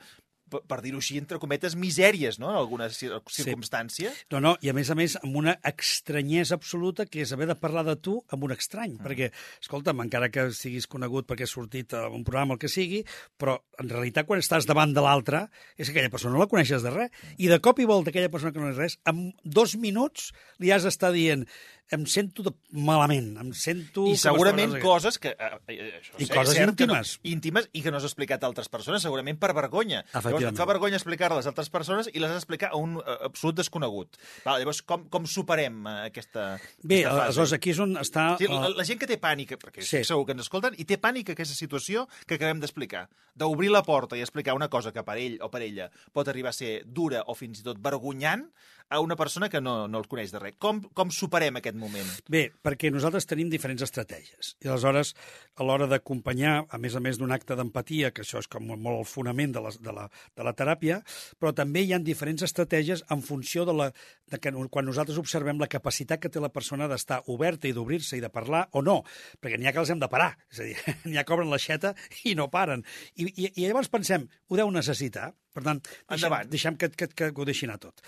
per, 0.51 0.79
dir-ho 0.83 0.99
així, 1.01 1.19
entre 1.21 1.39
cometes, 1.41 1.75
misèries, 1.79 2.39
no?, 2.41 2.49
en 2.51 2.59
alguna 2.59 2.89
cir 2.93 3.11
circumstància. 3.33 4.11
No, 4.33 4.41
no, 4.43 4.55
i 4.65 4.71
a 4.71 4.75
més 4.75 4.89
a 4.91 4.97
més 4.97 5.15
amb 5.21 5.37
una 5.39 5.55
estranyesa 5.67 6.57
absoluta 6.59 7.05
que 7.09 7.23
és 7.23 7.33
haver 7.35 7.49
de 7.49 7.57
parlar 7.59 7.85
de 7.87 7.95
tu 8.01 8.17
amb 8.33 8.45
un 8.47 8.55
estrany, 8.55 8.97
mm. 8.97 9.05
perquè, 9.05 9.31
escolta'm, 9.63 10.03
encara 10.05 10.31
que 10.33 10.49
siguis 10.55 10.89
conegut 10.89 11.29
perquè 11.29 11.47
has 11.47 11.55
sortit 11.55 11.95
a 11.97 12.07
un 12.09 12.25
programa 12.27 12.57
el 12.57 12.61
que 12.61 12.71
sigui, 12.71 13.03
però 13.39 13.57
en 13.79 13.89
realitat 13.91 14.27
quan 14.29 14.43
estàs 14.43 14.67
davant 14.69 14.93
de 14.95 15.03
l'altre 15.05 15.45
és 15.77 15.87
que 15.87 15.95
aquella 15.95 16.13
persona 16.13 16.35
no 16.35 16.43
la 16.43 16.51
coneixes 16.51 16.85
de 16.85 16.93
res, 16.93 17.25
i 17.37 17.49
de 17.51 17.59
cop 17.63 17.79
i 17.79 17.87
volta 17.89 18.13
aquella 18.13 18.31
persona 18.33 18.53
que 18.55 18.63
no 18.63 18.71
és 18.73 18.79
res, 18.79 18.99
en 19.09 19.29
dos 19.43 19.75
minuts 19.79 20.31
li 20.59 20.73
has 20.73 20.87
d'estar 20.87 21.13
dient 21.15 21.45
em 21.91 22.05
sento 22.05 22.43
de... 22.45 22.51
malament, 22.85 23.31
em 23.41 23.49
sento... 23.57 24.05
I 24.05 24.13
que 24.13 24.21
segurament 24.21 24.75
m'està- 24.75 24.83
coses 24.83 25.17
que... 25.21 25.31
Eh, 25.33 25.49
eh, 25.73 25.87
això, 25.97 26.13
I 26.21 26.27
coses 26.29 26.53
cert 26.53 26.75
que 26.77 26.85
íntimes. 26.85 27.13
No, 27.17 27.29
íntimes 27.31 27.69
i 27.73 27.81
que 27.85 27.93
no 27.93 27.97
has 27.97 28.05
explicat 28.05 28.45
a 28.45 28.49
altres 28.49 28.69
persones, 28.69 29.01
segurament 29.05 29.39
per 29.41 29.51
vergonya. 29.57 30.03
Llavors, 30.13 30.45
et 30.51 30.61
fa 30.61 30.67
vergonya 30.69 30.99
explicar-les 30.99 31.49
a 31.49 31.53
altres 31.53 31.71
persones 31.73 32.11
i 32.13 32.21
les 32.21 32.29
has 32.29 32.37
d'explicar 32.41 32.71
a 32.75 32.81
un 32.81 32.99
eh, 33.01 33.17
absolut 33.29 33.57
desconegut. 33.57 34.19
Val, 34.45 34.61
llavors, 34.61 34.83
com, 34.85 35.07
com 35.09 35.25
superem 35.29 35.81
eh, 35.81 35.95
aquesta, 36.11 36.45
Bé, 36.83 37.01
aquesta 37.01 37.15
fase? 37.15 37.25
aleshores, 37.25 37.55
aquí 37.57 37.73
és 37.73 37.83
on 37.87 37.97
està... 38.03 38.27
Sí, 38.41 38.51
la, 38.51 38.61
eh, 38.69 38.75
la 38.77 38.87
gent 38.91 39.01
que 39.01 39.09
té 39.09 39.17
pànic, 39.21 39.57
perquè 39.57 39.81
sí. 39.81 40.03
segur 40.05 40.27
que 40.29 40.37
ens 40.37 40.45
escolten, 40.45 40.77
i 40.77 40.85
té 40.89 41.01
pànic 41.01 41.33
a 41.33 41.37
aquesta 41.37 41.57
situació 41.57 42.05
que 42.29 42.37
acabem 42.37 42.61
d'explicar, 42.61 43.07
d'obrir 43.33 43.73
la 43.73 43.81
porta 43.87 44.19
i 44.19 44.21
explicar 44.21 44.53
una 44.57 44.69
cosa 44.69 44.93
que 44.93 45.01
per 45.07 45.17
ell 45.17 45.39
o 45.41 45.49
per 45.49 45.63
ella 45.65 45.89
pot 46.13 46.29
arribar 46.29 46.53
a 46.53 46.59
ser 46.59 46.83
dura 46.85 47.25
o 47.25 47.35
fins 47.37 47.63
i 47.63 47.65
tot 47.65 47.81
vergonyant 47.81 48.45
a 48.89 48.99
una 48.99 49.15
persona 49.15 49.49
que 49.49 49.61
no, 49.61 49.87
no 49.87 50.01
el 50.01 50.07
coneix 50.09 50.33
de 50.33 50.41
res. 50.41 50.55
Com, 50.61 50.81
com 50.97 51.11
superem 51.13 51.59
aquest 51.59 51.77
moment? 51.77 52.07
Bé, 52.31 52.47
perquè 52.65 52.89
nosaltres 52.91 53.27
tenim 53.29 53.51
diferents 53.51 53.83
estratègies. 53.85 54.55
I 54.65 54.71
aleshores, 54.71 55.13
a 55.55 55.65
l'hora 55.67 55.87
d'acompanyar, 55.91 56.55
a 56.69 56.79
més 56.81 56.97
a 56.97 57.03
més 57.03 57.19
d'un 57.21 57.31
acte 57.35 57.57
d'empatia, 57.57 58.09
que 58.11 58.25
això 58.25 58.41
és 58.41 58.49
com 58.49 58.65
molt 58.69 58.95
el 58.97 59.07
fonament 59.09 59.53
de 59.55 59.63
la, 59.63 59.73
de, 59.77 59.93
la, 59.95 60.07
de 60.09 60.47
la 60.47 60.55
teràpia, 60.57 60.99
però 61.39 61.53
també 61.55 61.85
hi 61.85 61.93
ha 61.93 62.01
diferents 62.01 62.43
estratègies 62.47 63.05
en 63.13 63.21
funció 63.25 63.65
de, 63.69 63.75
la, 63.77 63.89
de 64.31 64.41
que 64.41 64.53
quan 64.73 64.89
nosaltres 64.89 65.19
observem 65.21 65.61
la 65.61 65.69
capacitat 65.69 66.21
que 66.23 66.33
té 66.33 66.41
la 66.41 66.51
persona 66.53 66.89
d'estar 66.89 67.21
oberta 67.29 67.69
i 67.69 67.75
d'obrir-se 67.77 68.17
i 68.17 68.23
de 68.23 68.31
parlar 68.33 68.65
o 68.73 68.81
no, 68.85 69.03
perquè 69.39 69.59
n'hi 69.59 69.69
ha 69.69 69.75
que 69.75 69.83
els 69.83 69.93
hem 69.93 70.01
de 70.01 70.09
parar. 70.09 70.31
És 70.49 70.63
a 70.63 70.69
dir, 70.69 70.77
n'hi 71.05 71.19
ha 71.19 71.25
que 71.27 71.37
obren 71.37 71.53
l'aixeta 71.53 71.93
i 72.25 72.33
no 72.39 72.49
paren. 72.49 72.81
I, 73.15 73.29
i, 73.29 73.51
I 73.53 73.67
llavors 73.67 73.91
pensem, 73.93 74.25
ho 74.49 74.57
deu 74.57 74.73
necessitar, 74.73 75.29
per 75.53 75.63
tant, 75.65 75.81
deixem, 75.81 76.15
Endavant. 76.17 76.49
deixem 76.51 76.77
que, 76.79 76.91
que, 76.93 77.09
que 77.17 77.31
ho 77.33 77.47
deixi 77.47 77.67
anar 77.67 77.79
tot. 77.81 78.03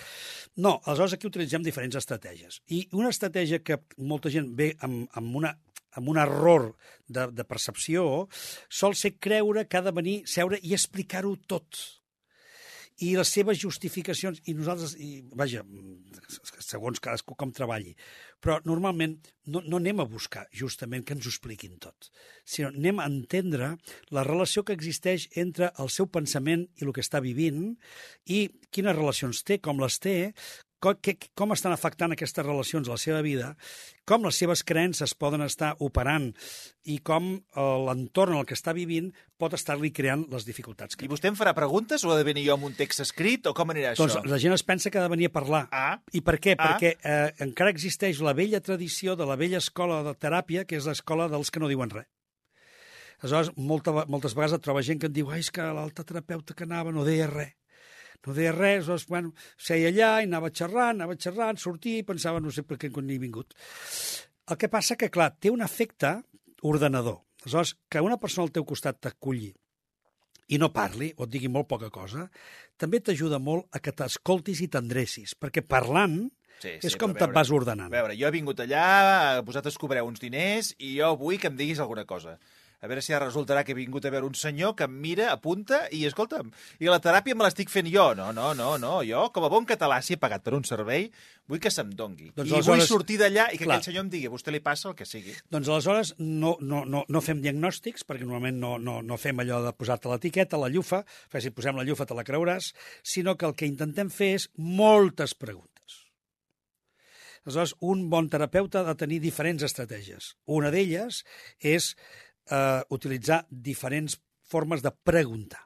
No, 0.57 0.77
aleshores 0.85 1.17
aquí 1.17 1.29
utilitzem 1.29 1.65
diferents 1.65 1.97
estratègies. 1.99 2.61
I 2.69 2.85
una 2.97 3.11
estratègia 3.13 3.61
que 3.65 3.79
molta 3.97 4.31
gent 4.33 4.51
ve 4.57 4.71
amb, 4.85 5.07
amb, 5.17 5.35
una, 5.41 5.55
amb 5.99 6.11
un 6.13 6.21
error 6.21 6.71
de, 7.07 7.27
de 7.31 7.47
percepció 7.47 8.27
sol 8.69 8.95
ser 8.95 9.17
creure 9.19 9.67
que 9.67 9.79
ha 9.79 9.85
de 9.87 9.95
venir, 9.95 10.21
seure 10.29 10.61
i 10.61 10.75
explicar-ho 10.77 11.35
tot 11.47 12.00
i 13.01 13.15
les 13.17 13.31
seves 13.33 13.59
justificacions, 13.61 14.41
i 14.45 14.53
nosaltres, 14.57 14.93
i, 15.01 15.23
vaja, 15.37 15.63
segons 16.61 17.01
cadascú 17.01 17.35
com 17.37 17.53
treballi, 17.55 17.95
però 18.41 18.59
normalment 18.67 19.17
no, 19.49 19.63
no 19.65 19.79
anem 19.79 20.03
a 20.03 20.07
buscar 20.09 20.45
justament 20.55 21.05
que 21.05 21.15
ens 21.17 21.25
ho 21.25 21.33
expliquin 21.33 21.79
tot, 21.81 22.11
sinó 22.45 22.69
anem 22.69 23.01
a 23.01 23.07
entendre 23.09 23.73
la 24.13 24.25
relació 24.27 24.63
que 24.63 24.75
existeix 24.77 25.27
entre 25.41 25.71
el 25.81 25.89
seu 25.93 26.09
pensament 26.13 26.67
i 26.77 26.87
el 26.87 26.93
que 26.95 27.03
està 27.03 27.23
vivint 27.23 27.71
i 28.29 28.45
quines 28.69 28.97
relacions 28.97 29.41
té, 29.47 29.57
com 29.57 29.81
les 29.81 29.97
té, 30.01 30.17
com, 30.81 30.97
que, 30.97 31.15
com 31.37 31.53
estan 31.55 31.75
afectant 31.75 32.15
aquestes 32.15 32.45
relacions 32.45 32.89
a 32.89 32.95
la 32.95 33.01
seva 33.01 33.21
vida, 33.25 33.53
com 34.09 34.25
les 34.25 34.39
seves 34.41 34.63
creences 34.67 35.13
poden 35.13 35.45
estar 35.45 35.75
operant 35.79 36.31
i 36.89 36.97
com 37.05 37.35
eh, 37.37 37.65
l'entorn 37.87 38.35
en 38.35 38.41
el 38.41 38.47
que 38.49 38.57
està 38.57 38.73
vivint 38.75 39.11
pot 39.41 39.53
estar-li 39.57 39.91
creant 39.93 40.25
les 40.33 40.45
dificultats 40.45 40.97
que 40.97 41.05
I 41.05 41.11
vostè 41.11 41.29
em 41.29 41.37
farà 41.37 41.53
preguntes 41.57 42.03
o 42.05 42.11
ha 42.11 42.17
de 42.17 42.25
venir 42.25 42.47
jo 42.47 42.57
amb 42.57 42.67
un 42.69 42.77
text 42.77 43.05
escrit 43.05 43.47
o 43.49 43.53
com 43.57 43.73
anirà 43.73 43.93
doncs 43.97 44.17
això? 44.17 44.25
la 44.25 44.41
gent 44.41 44.57
es 44.57 44.65
pensa 44.65 44.89
que 44.89 44.99
ha 44.99 45.05
de 45.05 45.13
venir 45.13 45.29
a 45.29 45.35
parlar. 45.35 45.67
Ah. 45.71 45.99
I 46.11 46.23
per 46.25 46.39
què? 46.41 46.57
Ah. 46.57 46.73
Perquè 46.73 46.95
eh, 46.97 47.29
encara 47.45 47.73
existeix 47.73 48.21
la 48.25 48.33
vella 48.37 48.61
tradició 48.65 49.15
de 49.15 49.29
la 49.29 49.37
vella 49.37 49.61
escola 49.61 50.01
de 50.07 50.17
teràpia, 50.17 50.65
que 50.65 50.81
és 50.81 50.89
l'escola 50.89 51.29
dels 51.31 51.53
que 51.53 51.61
no 51.61 51.69
diuen 51.71 51.93
res. 51.93 52.09
Aleshores, 53.21 53.51
molta, 53.57 53.93
moltes 54.09 54.33
vegades 54.33 54.57
et 54.57 54.63
troba 54.65 54.81
gent 54.81 55.01
que 55.01 55.05
et 55.11 55.13
diu 55.13 55.29
ai, 55.29 55.43
és 55.45 55.51
que 55.53 55.61
l'altre 55.61 56.05
terapeuta 56.09 56.55
que 56.57 56.65
anava 56.65 56.93
no 56.93 57.05
deia 57.05 57.29
res. 57.29 57.53
No 58.27 58.35
deia 58.37 58.51
res, 58.53 58.85
doncs, 58.85 59.07
bueno, 59.09 59.31
seia 59.57 59.89
allà 59.89 60.11
i 60.21 60.27
anava 60.29 60.51
xerrant, 60.53 60.99
anava 60.99 61.17
xerrant, 61.17 61.57
sortia 61.57 62.01
i 62.01 62.07
pensava 62.07 62.41
no 62.43 62.53
sé 62.53 62.63
per 62.67 62.77
què 62.81 62.91
ni 63.01 63.17
he 63.17 63.21
vingut. 63.21 63.55
El 64.51 64.59
que 64.61 64.69
passa 64.69 64.97
que, 64.99 65.09
clar, 65.09 65.31
té 65.39 65.49
un 65.49 65.63
efecte 65.65 66.19
ordenador. 66.61 67.21
Aleshores, 67.41 67.73
que 67.89 68.03
una 68.05 68.19
persona 68.21 68.45
al 68.45 68.53
teu 68.53 68.65
costat 68.67 68.99
t'aculli 69.01 69.49
i 70.51 70.59
no 70.59 70.69
parli, 70.75 71.09
o 71.17 71.25
et 71.25 71.31
digui 71.31 71.49
molt 71.49 71.69
poca 71.71 71.89
cosa, 71.89 72.27
també 72.77 72.99
t'ajuda 72.99 73.39
molt 73.39 73.71
a 73.71 73.79
que 73.79 73.93
t'escoltis 73.95 74.61
i 74.61 74.67
t'endrecis, 74.69 75.33
perquè 75.39 75.63
parlant 75.63 76.25
Sí, 76.61 76.75
és 76.77 76.93
sí, 76.93 76.97
com 77.01 77.09
a 77.09 77.15
te't 77.15 77.31
veure, 77.31 77.37
vas 77.39 77.49
ordenant. 77.55 77.89
A 77.89 77.95
veure, 77.95 78.15
jo 78.19 78.27
he 78.27 78.33
vingut 78.35 78.59
allà, 78.61 79.41
vosaltres 79.47 79.79
cobreu 79.81 80.05
uns 80.05 80.21
diners 80.21 80.75
i 80.77 80.91
jo 80.99 81.15
vull 81.17 81.39
que 81.41 81.49
em 81.49 81.55
diguis 81.57 81.81
alguna 81.81 82.03
cosa. 82.05 82.35
A 82.81 82.87
veure 82.89 83.01
si 83.05 83.13
ara 83.13 83.27
resultarà 83.27 83.61
que 83.63 83.75
he 83.75 83.77
vingut 83.77 84.05
a 84.05 84.09
veure 84.09 84.25
un 84.25 84.33
senyor 84.33 84.71
que 84.75 84.87
em 84.89 84.93
mira, 85.03 85.27
apunta 85.31 85.83
i, 85.93 85.99
escolta'm, 86.09 86.47
i 86.81 86.87
la 86.89 86.97
teràpia 86.99 87.35
me 87.37 87.45
l'estic 87.45 87.69
fent 87.69 87.85
jo. 87.93 88.07
No, 88.17 88.31
no, 88.33 88.55
no, 88.57 88.71
no, 88.81 88.93
jo, 89.05 89.27
com 89.35 89.45
a 89.45 89.51
bon 89.53 89.67
català, 89.69 89.99
si 90.01 90.15
he 90.15 90.17
pagat 90.17 90.41
per 90.41 90.55
un 90.57 90.65
servei, 90.65 91.05
vull 91.45 91.61
que 91.61 91.69
se'm 91.69 91.91
dongui. 91.93 92.31
Doncs 92.33 92.49
I 92.49 92.55
vull 92.55 92.57
aleshores- 92.63 92.89
sortir 92.89 93.19
d'allà 93.21 93.45
i 93.53 93.59
que 93.59 93.65
Clar. 93.67 93.77
aquell 93.77 93.91
senyor 93.91 94.05
em 94.07 94.09
digui, 94.09 94.25
a 94.31 94.33
vostè 94.33 94.49
li 94.55 94.63
passa 94.65 94.89
el 94.89 94.95
que 94.97 95.05
sigui. 95.05 95.35
Doncs 95.53 95.69
aleshores 95.69 96.15
no, 96.17 96.55
no, 96.59 96.81
no, 96.89 97.03
no 97.07 97.21
fem 97.21 97.39
diagnòstics, 97.45 98.01
perquè 98.09 98.25
normalment 98.25 98.57
no, 98.57 98.77
no, 98.81 99.01
no 99.05 99.17
fem 99.21 99.37
allò 99.45 99.61
de 99.67 99.73
posar-te 99.77 100.09
l'etiqueta, 100.09 100.57
la 100.57 100.69
llufa, 100.73 101.03
perquè 101.29 101.43
si 101.45 101.53
posem 101.53 101.77
la 101.77 101.85
llufa 101.85 102.09
te 102.09 102.17
la 102.17 102.25
creuràs, 102.25 102.73
sinó 103.03 103.37
que 103.37 103.45
el 103.45 103.53
que 103.53 103.69
intentem 103.69 104.09
fer 104.09 104.33
és 104.39 104.49
moltes 104.57 105.35
preguntes. 105.37 105.69
Aleshores, 107.45 107.75
un 107.81 108.03
bon 108.09 108.27
terapeuta 108.29 108.81
ha 108.81 108.89
de 108.89 108.93
tenir 108.97 109.17
diferents 109.21 109.63
estratègies. 109.65 110.35
Una 110.45 110.69
d'elles 110.73 111.23
és 111.59 111.95
eh, 112.51 112.81
utilitzar 112.93 113.45
diferents 113.49 114.19
formes 114.51 114.83
de 114.83 114.91
preguntar. 114.91 115.63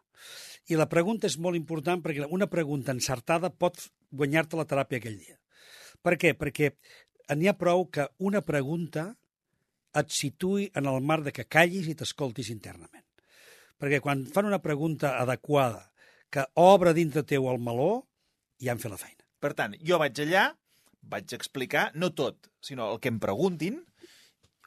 I 0.69 0.77
la 0.79 0.89
pregunta 0.89 1.27
és 1.29 1.37
molt 1.41 1.57
important 1.57 2.01
perquè 2.01 2.25
una 2.33 2.47
pregunta 2.49 2.93
encertada 2.93 3.51
pot 3.53 3.83
guanyar-te 4.09 4.57
la 4.57 4.65
teràpia 4.69 5.01
aquell 5.01 5.19
dia. 5.19 5.37
Per 6.01 6.15
què? 6.21 6.33
Perquè 6.37 6.71
n'hi 7.37 7.49
ha 7.49 7.57
prou 7.57 7.85
que 7.89 8.07
una 8.17 8.41
pregunta 8.45 9.11
et 9.95 10.11
situï 10.11 10.69
en 10.75 10.89
el 10.91 11.01
marc 11.01 11.25
de 11.27 11.33
que 11.35 11.47
callis 11.47 11.87
i 11.87 11.95
t'escoltis 11.97 12.49
internament. 12.53 13.05
Perquè 13.79 14.01
quan 14.03 14.25
fan 14.31 14.49
una 14.49 14.61
pregunta 14.63 15.15
adequada 15.21 15.91
que 16.31 16.45
obre 16.59 16.93
dintre 16.97 17.23
teu 17.23 17.47
el 17.51 17.61
meló, 17.61 18.05
ja 18.61 18.73
han 18.73 18.81
fet 18.81 18.91
la 18.91 18.99
feina. 18.99 19.23
Per 19.39 19.53
tant, 19.53 19.75
jo 19.85 19.99
vaig 20.01 20.19
allà, 20.23 20.47
vaig 21.05 21.35
explicar, 21.37 21.89
no 21.95 22.11
tot, 22.17 22.49
sinó 22.63 22.89
el 22.93 22.99
que 23.03 23.11
em 23.13 23.19
preguntin, 23.21 23.83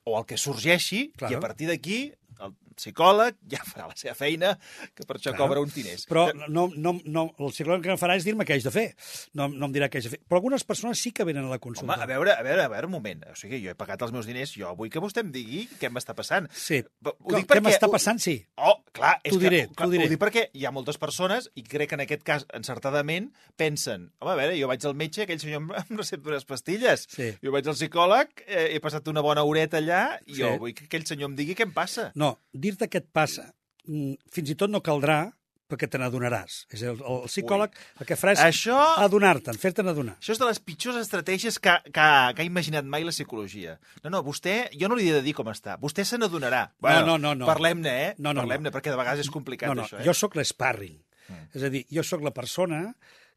o 0.08 0.18
el 0.18 0.24
que 0.26 0.36
sorgeixi, 0.40 1.10
Claro. 1.16 1.32
i 1.32 1.36
a 1.36 1.40
partir 1.40 1.66
d'aquí 1.68 1.98
el 2.40 2.54
psicòleg 2.78 3.36
ja 3.52 3.60
farà 3.66 3.88
la 3.90 3.96
seva 3.98 4.14
feina, 4.18 4.54
que 4.94 5.04
per 5.04 5.18
això 5.18 5.32
Claro. 5.34 5.44
cobra 5.44 5.60
uns 5.60 5.74
diners. 5.76 6.06
Però 6.08 6.28
no, 6.48 6.68
no, 6.74 6.94
no, 7.04 7.24
el 7.38 7.52
psicòleg 7.52 7.82
que 7.84 7.96
farà 8.00 8.16
és 8.16 8.24
dir-me 8.24 8.46
què 8.48 8.56
haig 8.56 8.64
de 8.64 8.72
fer. 8.74 8.86
No, 9.34 9.48
no 9.48 9.66
em 9.68 9.74
dirà 9.74 9.88
què 9.90 9.98
haig 10.00 10.08
de 10.08 10.14
fer. 10.16 10.20
Però 10.28 10.38
algunes 10.40 10.64
persones 10.64 10.98
sí 11.02 11.12
que 11.12 11.24
venen 11.28 11.44
a 11.44 11.48
la 11.50 11.58
Home, 11.58 11.64
consulta. 11.66 11.98
a 12.00 12.06
veure, 12.06 12.32
a 12.32 12.42
veure, 12.42 12.62
a 12.64 12.68
veure, 12.72 12.86
un 12.88 12.92
moment. 12.96 13.24
O 13.32 13.36
sigui, 13.36 13.60
jo 13.64 13.70
he 13.70 13.76
pagat 13.78 14.02
els 14.06 14.12
meus 14.14 14.26
diners, 14.26 14.54
jo 14.56 14.70
vull 14.78 14.88
que 14.90 15.02
vostè 15.02 15.20
em 15.26 15.30
digui 15.34 15.66
què 15.80 15.90
m'està 15.92 16.14
passant. 16.16 16.48
Sí. 16.54 16.80
Ho 17.04 17.12
Què 17.28 17.42
dic 17.42 17.46
perquè- 17.50 17.62
m'està 17.66 17.90
passant? 17.90 18.18
Sí. 18.22 18.38
Oh, 18.56 18.78
clar, 18.92 19.18
és 19.22 19.32
que, 19.34 19.38
diré, 19.42 19.60
clar, 19.74 19.86
t'ho 19.88 19.92
diré. 19.92 20.06
Ho 20.06 20.08
dic 20.14 20.20
perquè 20.22 20.46
hi 20.54 20.64
ha 20.64 20.70
moltes 20.72 20.96
persones, 20.98 21.50
i 21.54 21.62
crec 21.62 21.90
que 21.90 21.98
en 21.98 22.04
aquest 22.06 22.22
cas, 22.22 22.46
encertadament, 22.54 23.32
pensen, 23.56 24.12
home, 24.20 24.32
a 24.32 24.36
veure, 24.38 24.56
jo 24.60 24.68
vaig 24.70 24.84
al 24.86 24.94
metge, 24.98 25.22
aquell 25.24 25.40
senyor 25.40 25.62
em- 25.62 25.72
em 25.90 25.96
recepta 25.98 26.28
unes 26.30 26.44
pastilles. 26.44 27.06
Sí. 27.10 27.30
Jo 27.42 27.52
vaig 27.54 27.66
al 27.66 27.74
psicòleg, 27.74 28.44
eh, 28.46 28.68
he 28.76 28.80
passat 28.80 29.08
una 29.08 29.20
bona 29.24 29.42
horeta 29.42 29.78
allà, 29.78 30.20
i 30.26 30.34
jo 30.38 30.52
Sí. 30.52 30.58
vull 30.58 30.74
que 30.74 30.84
aquell 30.84 31.06
senyor 31.06 31.30
em 31.30 31.36
digui 31.36 31.54
què 31.56 31.62
em 31.66 31.72
passa. 31.72 32.12
No, 32.14 32.38
dir-te 32.68 32.88
què 32.92 33.02
et 33.02 33.10
passa, 33.12 33.48
mm, 33.88 34.30
fins 34.34 34.54
i 34.54 34.56
tot 34.58 34.72
no 34.72 34.84
caldrà 34.84 35.24
perquè 35.68 35.88
te 35.90 35.98
n'adonaràs. 36.00 36.62
És 36.72 36.82
el, 36.88 37.00
el 37.04 37.26
psicòleg 37.28 37.74
el 38.00 38.08
que 38.08 38.16
farà 38.16 38.32
és 38.34 38.42
Això... 38.46 38.76
adonar-te'n, 39.04 39.58
fer-te 39.60 39.84
n'adonar. 39.84 40.16
Això 40.16 40.32
és 40.32 40.40
de 40.40 40.48
les 40.48 40.60
pitjors 40.64 40.96
estratègies 41.00 41.58
que, 41.60 41.74
que, 41.90 41.92
que 41.92 42.44
ha 42.44 42.46
imaginat 42.46 42.88
mai 42.88 43.04
la 43.04 43.12
psicologia. 43.12 43.76
No, 44.00 44.12
no, 44.14 44.22
vostè, 44.24 44.56
jo 44.80 44.88
no 44.88 44.96
li 44.98 45.10
he 45.10 45.18
de 45.18 45.22
dir 45.26 45.36
com 45.36 45.50
està. 45.52 45.76
Vostè 45.82 46.06
se 46.08 46.20
n'adonarà. 46.20 46.64
no, 47.04 47.18
no, 47.20 47.34
no. 47.36 47.48
Parlem-ne, 47.48 47.94
eh? 48.06 48.10
No, 48.16 48.32
no, 48.32 48.46
Parlem-ne, 48.46 48.70
no. 48.70 48.74
perquè 48.74 48.94
de 48.94 49.00
vegades 49.00 49.26
és 49.26 49.32
complicat, 49.34 49.68
No, 49.68 49.82
no, 49.82 49.84
això, 49.84 50.00
eh? 50.00 50.06
jo 50.08 50.16
sóc 50.16 50.38
l'esparring. 50.40 50.96
Mm. 51.28 51.44
És 51.52 51.68
a 51.68 51.72
dir, 51.74 51.84
jo 51.92 52.04
sóc 52.06 52.24
la 52.24 52.32
persona 52.32 52.86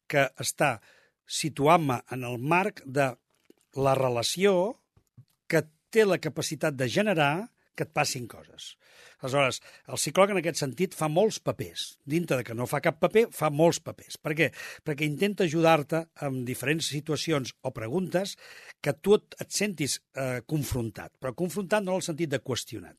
que 0.08 0.24
està 0.40 0.78
situant-me 1.28 2.00
en 2.16 2.24
el 2.28 2.40
marc 2.40 2.80
de 2.84 3.12
la 3.76 3.92
relació 3.96 4.78
que 5.48 5.66
té 5.92 6.08
la 6.08 6.20
capacitat 6.20 6.76
de 6.76 6.88
generar 6.88 7.51
que 7.76 7.86
et 7.86 7.92
passin 7.94 8.28
coses. 8.30 8.74
Aleshores, 9.22 9.60
el 9.86 10.00
psicòleg 10.00 10.34
en 10.34 10.40
aquest 10.40 10.60
sentit 10.62 10.96
fa 10.98 11.08
molts 11.12 11.38
papers. 11.44 11.84
Dintre 12.04 12.40
de 12.40 12.46
que 12.46 12.56
no 12.58 12.66
fa 12.70 12.82
cap 12.84 12.98
paper, 13.02 13.28
fa 13.34 13.52
molts 13.54 13.78
papers. 13.84 14.18
Per 14.18 14.34
què? 14.38 14.48
Perquè 14.82 15.06
intenta 15.06 15.46
ajudar-te 15.46 16.02
en 16.26 16.42
diferents 16.48 16.88
situacions 16.94 17.54
o 17.62 17.70
preguntes 17.76 18.34
que 18.82 18.96
tu 18.98 19.14
et, 19.18 19.38
et 19.38 19.54
sentis 19.54 20.00
eh, 20.18 20.42
confrontat, 20.48 21.14
però 21.22 21.36
confrontat 21.38 21.86
no 21.86 21.94
en 21.94 22.02
el 22.02 22.08
sentit 22.08 22.34
de 22.34 22.42
qüestionat. 22.42 22.98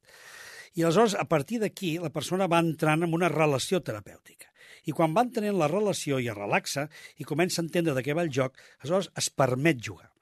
I 0.73 0.87
aleshores, 0.87 1.17
a 1.19 1.27
partir 1.29 1.59
d'aquí, 1.61 1.97
la 2.01 2.13
persona 2.13 2.47
va 2.49 2.63
entrant 2.63 3.05
en 3.05 3.13
una 3.13 3.29
relació 3.29 3.83
terapèutica. 3.83 4.49
I 4.89 4.95
quan 4.95 5.13
va 5.15 5.23
entenent 5.27 5.59
la 5.59 5.69
relació 5.69 6.17
i 6.19 6.31
es 6.31 6.39
relaxa 6.39 6.87
i 7.19 7.27
comença 7.27 7.61
a 7.61 7.67
entendre 7.67 7.93
de 7.93 8.03
què 8.03 8.15
va 8.15 8.25
el 8.25 8.33
joc, 8.33 8.57
aleshores 8.81 9.11
es 9.19 9.29
permet 9.29 9.83
jugar. 9.83 10.12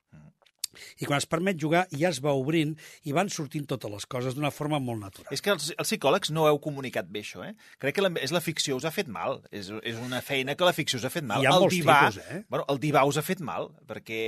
I 1.01 1.07
quan 1.07 1.19
es 1.19 1.27
permet 1.29 1.59
jugar 1.59 1.85
ja 1.91 2.09
es 2.11 2.21
va 2.23 2.33
obrint 2.37 2.75
i 3.07 3.15
van 3.15 3.29
sortint 3.33 3.67
totes 3.69 3.91
les 3.91 4.07
coses 4.09 4.37
d'una 4.37 4.51
forma 4.53 4.79
molt 4.79 5.01
natural. 5.03 5.31
És 5.35 5.43
que 5.43 5.53
els, 5.53 5.71
els 5.77 5.91
psicòlegs 5.91 6.31
no 6.35 6.47
heu 6.49 6.61
comunicat 6.63 7.09
bé 7.11 7.25
això, 7.25 7.43
eh? 7.45 7.53
Crec 7.81 7.97
que 7.97 8.05
la, 8.05 8.13
és 8.21 8.33
la 8.35 8.43
ficció 8.43 8.77
us 8.79 8.87
ha 8.87 8.93
fet 8.95 9.09
mal. 9.11 9.41
És, 9.51 9.71
és 9.83 9.99
una 10.01 10.21
feina 10.25 10.55
que 10.55 10.67
la 10.67 10.75
ficció 10.75 11.01
us 11.01 11.07
ha 11.07 11.13
fet 11.13 11.27
mal. 11.27 11.43
Hi 11.43 11.49
ha 11.49 11.55
el 11.57 11.65
molts 11.65 11.77
divà, 11.77 11.99
tipus, 12.07 12.21
eh? 12.27 12.43
Bueno, 12.51 12.67
el 12.71 12.81
divà 12.83 13.03
us 13.07 13.19
ha 13.19 13.25
fet 13.25 13.43
mal, 13.43 13.71
perquè... 13.89 14.23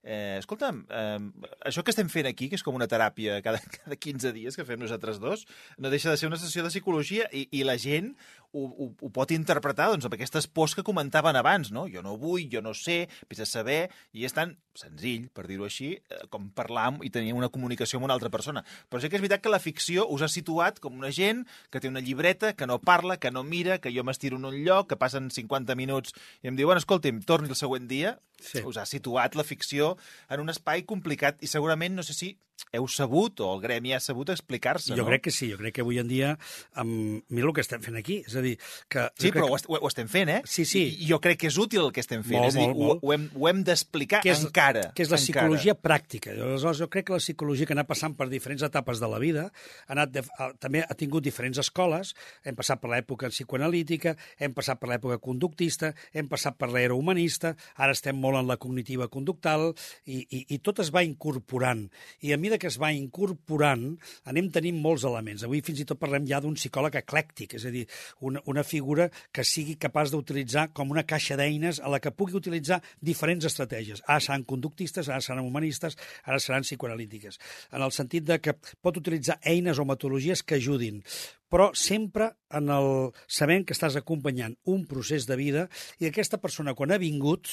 Eh, 0.00 0.38
escolta'm, 0.40 0.78
eh, 0.96 1.48
això 1.68 1.82
que 1.84 1.92
estem 1.92 2.08
fent 2.08 2.24
aquí, 2.30 2.46
que 2.48 2.56
és 2.56 2.62
com 2.64 2.72
una 2.72 2.86
teràpia 2.88 3.34
cada, 3.44 3.60
cada 3.82 3.98
15 4.00 4.32
dies 4.32 4.56
que 4.56 4.64
fem 4.64 4.80
nosaltres 4.80 5.20
dos, 5.20 5.44
no 5.76 5.92
deixa 5.92 6.08
de 6.08 6.16
ser 6.16 6.30
una 6.30 6.38
sessió 6.40 6.64
de 6.64 6.72
psicologia 6.72 7.26
i, 7.36 7.44
i 7.52 7.66
la 7.68 7.76
gent 7.76 8.14
ho, 8.52 8.64
ho, 8.64 8.86
ho 8.96 9.10
pot 9.14 9.30
interpretar 9.34 9.90
doncs, 9.92 10.06
amb 10.08 10.16
aquestes 10.16 10.48
pors 10.50 10.74
que 10.74 10.84
comentaven 10.86 11.36
abans, 11.38 11.70
no? 11.74 11.86
Jo 11.92 12.02
no 12.02 12.16
vull, 12.20 12.48
jo 12.52 12.62
no 12.64 12.72
sé, 12.74 13.04
vés 13.30 13.44
a 13.44 13.48
saber, 13.48 13.82
i 14.16 14.26
és 14.26 14.34
tan 14.36 14.56
senzill, 14.78 15.28
per 15.34 15.46
dir-ho 15.46 15.68
així, 15.70 15.92
eh, 15.96 16.20
com 16.32 16.50
parlar 16.56 16.90
i 17.06 17.12
tenir 17.14 17.32
una 17.36 17.50
comunicació 17.52 17.98
amb 17.98 18.08
una 18.08 18.16
altra 18.18 18.32
persona. 18.32 18.64
Però 18.90 19.00
sí 19.00 19.08
que 19.08 19.16
és 19.18 19.24
veritat 19.24 19.44
que 19.44 19.52
la 19.52 19.62
ficció 19.62 20.06
us 20.10 20.24
ha 20.26 20.30
situat 20.30 20.80
com 20.82 20.98
una 20.98 21.12
gent 21.14 21.46
que 21.70 21.80
té 21.80 21.88
una 21.88 22.02
llibreta, 22.04 22.52
que 22.54 22.68
no 22.68 22.80
parla, 22.82 23.18
que 23.22 23.30
no 23.30 23.44
mira, 23.44 23.78
que 23.78 23.94
jo 23.94 24.04
m'estiro 24.04 24.40
en 24.40 24.48
un 24.50 24.58
lloc, 24.64 24.90
que 24.90 25.00
passen 25.00 25.30
50 25.30 25.76
minuts 25.78 26.14
i 26.42 26.50
em 26.50 26.58
diu, 26.58 26.68
bueno, 26.68 26.82
escolti'm, 26.82 27.22
torni 27.24 27.48
el 27.48 27.58
següent 27.58 27.88
dia. 27.90 28.18
Sí. 28.40 28.62
Us 28.64 28.78
ha 28.80 28.86
situat 28.88 29.36
la 29.36 29.44
ficció 29.44 29.96
en 30.28 30.40
un 30.40 30.52
espai 30.52 30.86
complicat 30.88 31.42
i 31.44 31.50
segurament, 31.50 31.94
no 31.96 32.04
sé 32.06 32.16
si 32.16 32.34
heu 32.72 32.86
sabut, 32.88 33.40
o 33.40 33.54
el 33.54 33.60
gremi 33.62 33.92
ha 33.94 34.00
sabut 34.00 34.28
explicar-se, 34.30 34.92
Jo 34.94 35.02
no? 35.02 35.08
crec 35.08 35.22
que 35.28 35.30
sí, 35.34 35.50
jo 35.52 35.58
crec 35.58 35.74
que 35.74 35.84
avui 35.84 35.98
en 35.98 36.08
dia, 36.08 36.36
amb, 36.74 37.22
mira 37.28 37.48
el 37.48 37.54
que 37.56 37.60
estem 37.64 37.82
fent 37.82 37.96
aquí, 37.96 38.20
és 38.26 38.36
a 38.36 38.42
dir, 38.44 38.56
que... 38.88 39.06
Sí, 39.18 39.28
jo 39.30 39.34
però 39.38 39.46
que- 39.56 39.72
ho, 39.72 39.78
ho 39.80 39.88
estem 39.90 40.08
fent, 40.08 40.28
eh? 40.28 40.40
Sí, 40.44 40.64
sí. 40.68 40.84
I, 41.00 41.08
jo 41.10 41.20
crec 41.20 41.38
que 41.40 41.48
és 41.50 41.58
útil 41.58 41.82
el 41.86 41.92
que 41.92 42.00
estem 42.04 42.22
fent. 42.22 42.38
Molt, 42.40 42.48
és 42.52 42.56
a 42.56 42.60
dir, 42.60 42.66
molt, 42.68 42.76
ho, 42.76 42.86
molt. 42.92 43.04
ho 43.04 43.12
hem, 43.16 43.28
ho 43.36 43.48
hem 43.50 43.62
d'explicar 43.66 44.20
encara. 44.26 44.86
que 44.94 45.02
és 45.04 45.10
la 45.10 45.16
encara. 45.18 45.46
psicologia 45.48 45.74
pràctica. 45.74 46.32
Aleshores, 46.36 46.78
jo 46.84 46.88
crec 46.92 47.06
que 47.08 47.16
la 47.16 47.22
psicologia 47.22 47.66
que 47.66 47.74
ha 47.74 47.78
anat 47.78 47.88
passant 47.90 48.14
per 48.16 48.28
diferents 48.30 48.62
etapes 48.66 49.00
de 49.00 49.08
la 49.10 49.18
vida 49.22 49.46
ha 49.86 49.92
anat 49.96 50.10
de, 50.14 50.22
ha, 50.38 50.50
també 50.58 50.82
ha 50.84 50.94
tingut 50.94 51.22
diferents 51.24 51.58
escoles. 51.58 52.14
Hem 52.44 52.56
passat 52.58 52.80
per 52.80 52.90
l'època 52.92 53.30
psicoanalítica, 53.30 54.16
hem 54.38 54.54
passat 54.54 54.78
per 54.80 54.88
l'època 54.90 55.18
conductista, 55.22 55.92
hem 56.12 56.28
passat 56.30 56.56
per 56.58 56.70
l'era 56.72 56.94
humanista, 56.94 57.54
ara 57.76 57.92
estem 57.96 58.16
molt 58.16 58.38
en 58.40 58.46
la 58.48 58.56
cognitiva 58.60 59.08
conductal 59.08 59.70
i, 60.06 60.22
i, 60.30 60.44
i 60.54 60.58
tot 60.58 60.80
es 60.84 60.90
va 60.94 61.02
incorporant. 61.06 61.86
I 62.24 62.32
a 62.34 62.38
mesura 62.50 62.58
que 62.58 62.66
es 62.66 62.78
va 62.80 62.90
incorporant, 62.92 63.96
anem 64.26 64.50
tenint 64.50 64.78
molts 64.82 65.04
elements. 65.06 65.44
Avui 65.44 65.60
fins 65.62 65.80
i 65.80 65.86
tot 65.86 65.98
parlem 66.00 66.26
ja 66.26 66.40
d'un 66.40 66.56
psicòleg 66.58 66.96
eclèctic, 67.00 67.54
és 67.54 67.66
a 67.66 67.70
dir, 67.70 67.86
una, 68.20 68.40
una 68.46 68.64
figura 68.64 69.08
que 69.32 69.44
sigui 69.44 69.76
capaç 69.78 70.10
d'utilitzar 70.10 70.70
com 70.74 70.90
una 70.90 71.04
caixa 71.06 71.36
d'eines 71.36 71.80
a 71.80 71.88
la 71.88 72.00
que 72.00 72.10
pugui 72.10 72.34
utilitzar 72.34 72.80
diferents 73.00 73.46
estratègies. 73.46 74.02
Ara 74.06 74.20
seran 74.20 74.44
conductistes, 74.44 75.08
ara 75.08 75.20
seran 75.20 75.44
humanistes, 75.44 75.96
ara 76.24 76.40
seran 76.40 76.66
psicoanalítiques. 76.66 77.38
En 77.72 77.82
el 77.82 77.92
sentit 77.94 78.26
de 78.26 78.40
que 78.40 78.56
pot 78.82 78.96
utilitzar 78.96 79.38
eines 79.44 79.78
o 79.78 79.86
metodologies 79.86 80.42
que 80.42 80.58
ajudin 80.58 81.04
però 81.50 81.70
sempre 81.74 82.30
en 82.56 82.70
el 82.72 83.10
sabent 83.26 83.66
que 83.66 83.74
estàs 83.76 83.98
acompanyant 83.98 84.54
un 84.70 84.86
procés 84.90 85.26
de 85.28 85.36
vida 85.38 85.66
i 86.00 86.08
aquesta 86.08 86.38
persona 86.42 86.74
quan 86.78 86.94
ha 86.94 87.00
vingut 87.02 87.50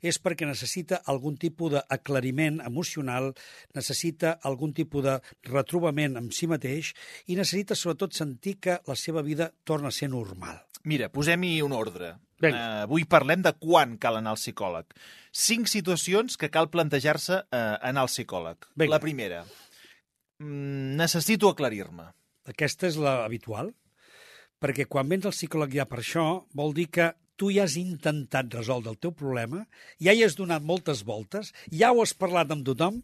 és 0.00 0.18
perquè 0.20 0.48
necessita 0.48 1.02
algun 1.12 1.36
tipus 1.40 1.76
d'aclariment 1.76 2.60
emocional, 2.64 3.32
necessita 3.76 4.38
algun 4.42 4.74
tipus 4.76 5.04
de 5.04 5.18
retrobament 5.50 6.16
amb 6.20 6.32
si 6.32 6.48
mateix 6.50 6.94
i 7.28 7.36
necessita 7.36 7.76
sobretot 7.76 8.16
sentir 8.16 8.58
que 8.64 8.80
la 8.88 8.96
seva 8.96 9.22
vida 9.22 9.52
torna 9.64 9.92
a 9.92 9.96
ser 9.96 10.10
normal. 10.12 10.62
Mira, 10.84 11.08
posem-hi 11.12 11.60
un 11.64 11.72
ordre. 11.72 12.14
Vinga. 12.42 12.58
Uh, 12.58 12.80
avui 12.84 13.06
parlem 13.08 13.44
de 13.44 13.54
quan 13.56 13.94
cal 14.00 14.18
anar 14.18 14.34
al 14.34 14.40
psicòleg. 14.40 14.90
Cinc 15.32 15.70
situacions 15.70 16.36
que 16.40 16.50
cal 16.52 16.68
plantejar-se 16.72 17.40
uh, 17.40 17.62
anar 17.80 18.04
al 18.04 18.10
psicòleg. 18.12 18.68
Vinga. 18.74 18.96
La 18.96 19.00
primera. 19.00 19.44
Mm, 20.42 20.98
necessito 21.00 21.48
aclarir-me. 21.48 22.10
Aquesta 22.50 22.88
és 22.90 22.98
la 23.00 23.22
habitual, 23.24 23.72
perquè 24.60 24.86
quan 24.90 25.08
vens 25.08 25.26
al 25.28 25.34
psicòleg 25.36 25.76
ja 25.78 25.86
per 25.88 26.00
això, 26.02 26.26
vol 26.56 26.74
dir 26.76 26.90
que 26.92 27.12
tu 27.40 27.50
ja 27.54 27.64
has 27.64 27.76
intentat 27.80 28.52
resoldre 28.54 28.92
el 28.94 29.00
teu 29.02 29.14
problema, 29.16 29.64
ja 30.02 30.14
hi 30.14 30.22
has 30.24 30.36
donat 30.38 30.62
moltes 30.62 31.02
voltes, 31.08 31.52
ja 31.72 31.90
ho 31.92 32.02
has 32.04 32.14
parlat 32.14 32.52
amb 32.54 32.66
tothom, 32.66 33.00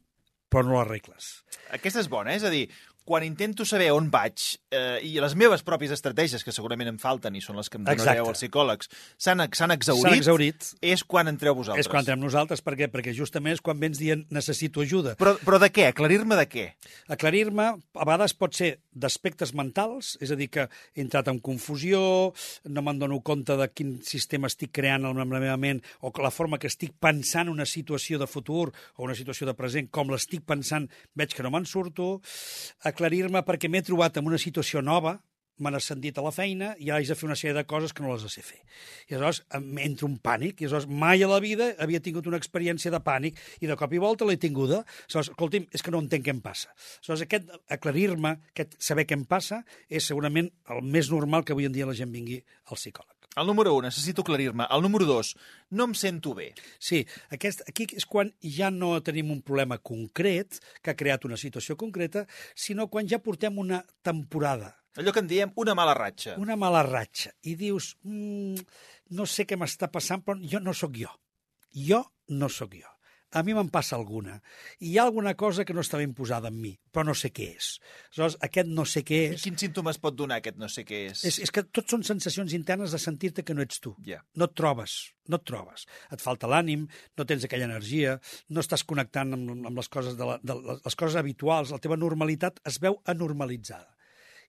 però 0.51 0.67
no 0.67 0.77
l'arregles. 0.77 1.31
Aquesta 1.75 2.03
és 2.03 2.11
bona, 2.11 2.33
eh? 2.33 2.41
és 2.41 2.47
a 2.47 2.51
dir, 2.53 2.65
quan 3.11 3.25
intento 3.27 3.65
saber 3.67 3.89
on 3.91 4.07
vaig 4.07 4.39
eh, 4.71 5.01
i 5.03 5.17
les 5.19 5.33
meves 5.35 5.65
pròpies 5.67 5.91
estratègies, 5.97 6.45
que 6.47 6.53
segurament 6.55 6.93
em 6.93 6.99
falten 7.03 7.35
i 7.35 7.41
són 7.43 7.57
les 7.59 7.67
que 7.67 7.81
em 7.81 7.83
donareu 7.83 8.23
Exacte. 8.23 8.31
als 8.31 8.39
psicòlegs, 8.39 8.91
s'han 9.19 9.43
exaurit, 9.75 10.21
exaurit. 10.21 10.69
és 10.79 11.03
quan 11.03 11.27
entreu 11.27 11.57
vosaltres. 11.59 11.83
És 11.83 11.91
quan 11.91 12.05
entrem 12.05 12.21
nosaltres, 12.23 12.63
per 12.63 12.77
què? 12.79 12.87
Perquè 12.93 13.11
justament 13.17 13.57
és 13.57 13.63
quan 13.67 13.81
vens 13.83 13.99
dient 13.99 14.23
necessito 14.31 14.85
ajuda. 14.85 15.17
Però, 15.19 15.33
però 15.43 15.59
de 15.59 15.73
què? 15.75 15.89
Aclarir-me 15.91 16.39
de 16.39 16.45
què? 16.53 16.67
Aclarir-me, 17.11 17.67
a 17.99 18.07
vegades 18.07 18.37
pot 18.39 18.55
ser 18.55 18.77
d'aspectes 18.95 19.57
mentals, 19.59 20.13
és 20.23 20.31
a 20.31 20.39
dir, 20.39 20.47
que 20.55 20.69
he 20.95 21.03
entrat 21.03 21.33
en 21.35 21.43
confusió, 21.43 22.31
no 22.71 22.87
me'n 22.87 23.03
dono 23.03 23.19
compte 23.27 23.59
de 23.59 23.67
quin 23.75 23.97
sistema 24.07 24.47
estic 24.47 24.71
creant 24.79 25.09
amb 25.11 25.19
la 25.35 25.43
meva 25.43 25.59
ment, 25.59 25.83
o 25.99 26.15
que 26.15 26.23
la 26.23 26.31
forma 26.31 26.63
que 26.63 26.71
estic 26.71 26.95
pensant 27.03 27.51
una 27.51 27.67
situació 27.67 28.23
de 28.23 28.31
futur 28.31 28.69
o 28.71 29.03
una 29.09 29.19
situació 29.19 29.51
de 29.51 29.59
present, 29.59 29.91
com 29.91 30.15
l'estic 30.15 30.47
pensant, 30.47 30.87
veig 31.19 31.35
que 31.35 31.43
no 31.43 31.51
me'n 31.51 31.67
surto. 31.67 32.21
Aclarir-me 33.01 33.41
perquè 33.41 33.69
m'he 33.73 33.81
trobat 33.81 34.19
en 34.21 34.27
una 34.29 34.37
situació 34.37 34.83
nova, 34.85 35.15
m'han 35.65 35.77
ascendit 35.79 36.19
a 36.21 36.25
la 36.25 36.33
feina 36.37 36.75
i 36.77 36.91
ara 36.91 36.99
haig 37.01 37.09
de 37.09 37.15
fer 37.17 37.25
una 37.31 37.37
sèrie 37.41 37.57
de 37.57 37.63
coses 37.69 37.95
que 37.97 38.03
no 38.05 38.11
les 38.13 38.27
sé 38.29 38.43
fer. 38.45 38.59
I 39.09 39.17
aleshores 39.17 39.41
em 39.57 39.79
entra 39.87 40.05
un 40.05 40.19
pànic, 40.21 40.61
i 40.61 40.67
aleshores 40.69 40.85
mai 41.05 41.25
a 41.25 41.31
la 41.31 41.39
vida 41.41 41.71
havia 41.81 42.03
tingut 42.05 42.29
una 42.29 42.37
experiència 42.41 42.93
de 42.93 43.01
pànic 43.07 43.41
i 43.65 43.71
de 43.71 43.77
cop 43.81 43.95
i 43.97 44.03
volta 44.05 44.29
l'he 44.29 44.37
tinguda. 44.41 44.83
Aleshores, 45.07 45.31
escolti'm, 45.33 45.71
és 45.73 45.85
que 45.85 45.95
no 45.95 46.03
entenc 46.05 46.27
què 46.29 46.35
em 46.35 46.43
passa. 46.45 46.75
Aleshores, 46.99 47.25
aquest 47.25 47.57
aclarir-me, 47.79 48.35
aquest 48.53 48.77
saber 48.91 49.07
què 49.09 49.17
em 49.17 49.25
passa, 49.25 49.63
és 49.89 50.13
segurament 50.13 50.53
el 50.77 50.85
més 50.85 51.09
normal 51.09 51.49
que 51.49 51.57
avui 51.57 51.71
en 51.71 51.77
dia 51.77 51.89
la 51.89 51.97
gent 51.97 52.13
vingui 52.13 52.43
al 52.69 52.77
psicòleg. 52.77 53.20
El 53.39 53.47
número 53.47 53.75
1, 53.77 53.87
necessito 53.87 54.23
aclarir-me. 54.25 54.67
El 54.75 54.83
número 54.83 55.07
2, 55.07 55.37
no 55.79 55.87
em 55.87 55.95
sento 55.95 56.35
bé. 56.35 56.49
Sí, 56.83 57.05
aquest, 57.31 57.63
aquí 57.71 57.87
és 57.95 58.07
quan 58.11 58.33
ja 58.43 58.73
no 58.75 58.97
tenim 59.07 59.31
un 59.31 59.45
problema 59.47 59.79
concret 59.79 60.59
que 60.83 60.91
ha 60.91 60.99
creat 60.99 61.29
una 61.29 61.39
situació 61.39 61.77
concreta, 61.79 62.27
sinó 62.59 62.89
quan 62.91 63.07
ja 63.09 63.23
portem 63.23 63.59
una 63.63 63.85
temporada 64.03 64.75
Allò 64.99 65.13
que 65.15 65.23
en 65.23 65.29
diem 65.31 65.53
una 65.63 65.75
mala 65.79 65.95
ratxa. 65.95 66.35
una 66.43 66.57
mala 66.59 66.83
ratxa 66.83 67.31
i 67.47 67.55
dius, 67.55 67.97
mm, 68.03 68.59
no 69.15 69.27
sé 69.27 69.47
què 69.47 69.57
m'està 69.57 69.87
passant, 69.91 70.25
però 70.25 70.35
jo 70.43 70.59
no 70.59 70.75
sóc 70.75 70.97
jo. 70.99 71.13
Jo 71.71 72.03
no 72.29 72.49
sóc 72.49 72.75
jo. 72.75 72.91
A 73.31 73.45
mi 73.47 73.55
me'n 73.55 73.69
passa 73.71 73.95
alguna. 73.95 74.41
I 74.83 74.89
hi 74.91 74.97
ha 74.99 75.05
alguna 75.07 75.37
cosa 75.39 75.65
que 75.67 75.75
no 75.77 75.85
està 75.85 76.01
ben 76.01 76.11
posada 76.19 76.51
en 76.51 76.57
mi, 76.59 76.73
però 76.91 77.05
no 77.07 77.15
sé 77.15 77.31
què 77.31 77.47
és. 77.55 77.69
Aleshores, 78.09 78.37
aquest 78.47 78.73
no 78.75 78.85
sé 78.91 79.05
què 79.07 79.21
I 79.21 79.29
és, 79.37 79.45
quins 79.47 79.63
símptomes 79.63 80.01
pot 80.03 80.17
donar 80.19 80.41
aquest 80.41 80.59
no 80.59 80.67
sé 80.73 80.83
què 80.89 81.05
és? 81.13 81.23
és, 81.31 81.39
és 81.47 81.55
que 81.55 81.63
tot 81.71 81.95
són 81.95 82.03
sensacions 82.07 82.57
internes 82.59 82.91
de 82.91 82.99
sentir-te 82.99 83.45
que 83.47 83.55
no 83.55 83.63
ets 83.63 83.79
tu. 83.85 83.95
Ja. 84.07 84.19
No 84.35 84.51
et 84.51 84.57
trobes, 84.59 84.97
no 85.31 85.39
et 85.39 85.47
trobes. 85.47 85.87
Et 86.11 86.25
falta 86.25 86.51
l'ànim, 86.51 86.89
no 87.15 87.29
tens 87.31 87.47
aquella 87.47 87.71
energia, 87.71 88.19
no 88.51 88.67
estàs 88.67 88.83
connectant 88.83 89.39
amb, 89.39 89.55
amb 89.71 89.79
les, 89.79 89.93
coses 89.95 90.19
de 90.19 90.27
la, 90.33 90.41
de 90.43 90.59
les 90.73 90.99
coses 90.99 91.21
habituals, 91.23 91.71
la 91.71 91.83
teva 91.83 92.01
normalitat 92.01 92.59
es 92.67 92.83
veu 92.83 92.99
anormalitzada. 93.15 93.95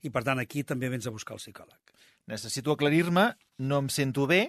I, 0.01 0.09
per 0.09 0.25
tant, 0.25 0.41
aquí 0.41 0.65
també 0.65 0.89
vens 0.89 1.05
a 1.05 1.13
buscar 1.13 1.37
el 1.37 1.43
psicòleg. 1.43 1.93
Necessito 2.31 2.73
aclarir-me, 2.73 3.31
no 3.61 3.83
em 3.83 3.89
sento 3.93 4.25
bé, 4.29 4.47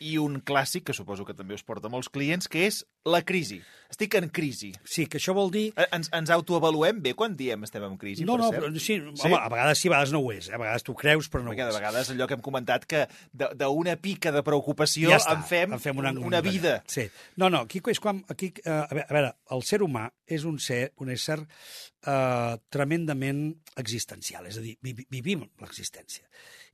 i 0.00 0.16
un 0.18 0.38
clàssic, 0.40 0.86
que 0.88 0.96
suposo 0.96 1.26
que 1.28 1.36
també 1.36 1.54
us 1.56 1.64
porta 1.66 1.90
molts 1.92 2.08
clients, 2.12 2.48
que 2.48 2.64
és 2.66 2.80
la 3.04 3.22
crisi. 3.24 3.60
Estic 3.90 4.14
en 4.20 4.28
crisi. 4.30 4.68
Sí, 4.86 5.08
que 5.10 5.18
això 5.18 5.32
vol 5.34 5.48
dir 5.50 5.72
Eh, 5.74 5.86
Ens, 5.96 6.06
ens 6.14 6.30
autoavaluem 6.30 7.00
bé 7.02 7.10
quan 7.18 7.32
diem 7.34 7.64
estem 7.66 7.82
en 7.82 7.96
crisi, 7.98 8.22
no, 8.24 8.36
per 8.36 8.44
no, 8.44 8.50
cert? 8.52 8.62
però, 8.62 8.78
sí, 8.78 8.98
home, 9.26 9.34
a 9.40 9.48
vegades 9.50 9.80
sí, 9.82 9.88
a 9.88 9.90
vegades 9.90 10.12
no 10.14 10.20
ho 10.20 10.30
és. 10.30 10.46
Eh? 10.48 10.54
A 10.54 10.60
vegades 10.62 10.84
tu 10.86 10.94
creus, 10.94 11.26
però 11.28 11.42
no 11.42 11.50
Perquè 11.50 11.64
ho 11.64 11.66
de 11.66 11.72
és. 11.74 11.78
vegades 11.80 12.10
allò 12.12 12.28
que 12.28 12.34
hem 12.38 12.44
comentat 12.44 12.86
que 12.86 13.00
de- 13.32 13.48
d'una 13.58 13.96
pica 13.96 14.30
de 14.30 14.44
preocupació 14.46 15.10
ja 15.10 15.18
està, 15.18 15.34
en 15.34 15.42
fem, 15.42 15.72
en 15.74 15.80
fem 15.82 15.98
una, 15.98 16.12
una 16.12 16.40
vida. 16.40 16.84
Sí. 16.86 17.08
No, 17.36 17.50
no, 17.50 17.64
aquí 17.66 17.82
és 17.90 17.98
quan... 17.98 18.22
Aquí, 18.28 18.52
eh, 18.64 18.70
a, 18.70 18.86
veure, 18.94 19.06
a 19.08 19.12
veure, 19.18 19.34
el 19.50 19.62
ser 19.66 19.80
humà 19.82 20.06
és 20.26 20.44
un 20.46 20.60
ser, 20.62 20.92
un 21.02 21.10
ésser 21.10 21.40
eh, 22.06 22.56
tremendament 22.70 23.56
existencial, 23.76 24.46
és 24.46 24.58
a 24.58 24.62
dir, 24.62 24.76
vi, 24.82 24.94
vivim 25.10 25.48
l'existència. 25.60 26.28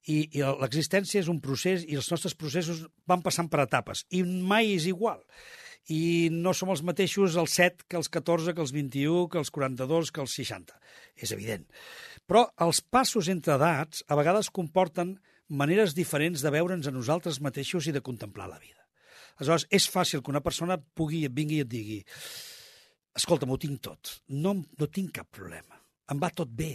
I, 0.06 0.20
i 0.38 0.42
l'existència 0.60 1.18
és 1.24 1.28
un 1.32 1.40
procés 1.40 1.82
i 1.88 1.96
els 1.98 2.10
nostres 2.12 2.36
processos 2.38 2.84
van 3.10 3.22
passant 3.24 3.48
per 3.50 3.64
etapes 3.64 4.04
i 4.14 4.20
mai 4.22 4.74
és 4.76 4.84
igual. 4.86 5.22
I 5.92 6.28
no 6.34 6.54
som 6.56 6.72
els 6.74 6.82
mateixos 6.86 7.36
els 7.38 7.54
7 7.60 7.86
que 7.86 7.98
els 8.00 8.10
14, 8.10 8.54
que 8.56 8.64
els 8.64 8.72
21, 8.74 9.28
que 9.30 9.38
els 9.38 9.52
42, 9.54 10.10
que 10.10 10.24
els 10.24 10.34
60. 10.40 10.74
És 11.14 11.32
evident. 11.36 11.66
Però 12.26 12.48
els 12.66 12.82
passos 12.82 13.30
entre 13.30 13.54
edats 13.54 14.02
a 14.08 14.18
vegades 14.18 14.50
comporten 14.50 15.14
maneres 15.46 15.94
diferents 15.94 16.42
de 16.42 16.50
veure'ns 16.50 16.88
a 16.90 16.94
nosaltres 16.94 17.38
mateixos 17.40 17.86
i 17.86 17.94
de 17.94 18.02
contemplar 18.02 18.50
la 18.50 18.58
vida. 18.58 18.82
Aleshores, 19.36 19.68
és 19.70 19.86
fàcil 19.92 20.24
que 20.24 20.32
una 20.32 20.42
persona 20.42 20.78
pugui, 20.78 21.26
vingui 21.28 21.60
i 21.60 21.64
et 21.66 21.70
digui 21.70 22.02
escolta, 23.16 23.48
m'ho 23.48 23.56
tinc 23.60 23.80
tot, 23.84 24.18
no, 24.28 24.54
no 24.60 24.88
tinc 24.92 25.14
cap 25.18 25.28
problema, 25.32 25.78
em 26.12 26.20
va 26.20 26.30
tot 26.36 26.50
bé, 26.52 26.74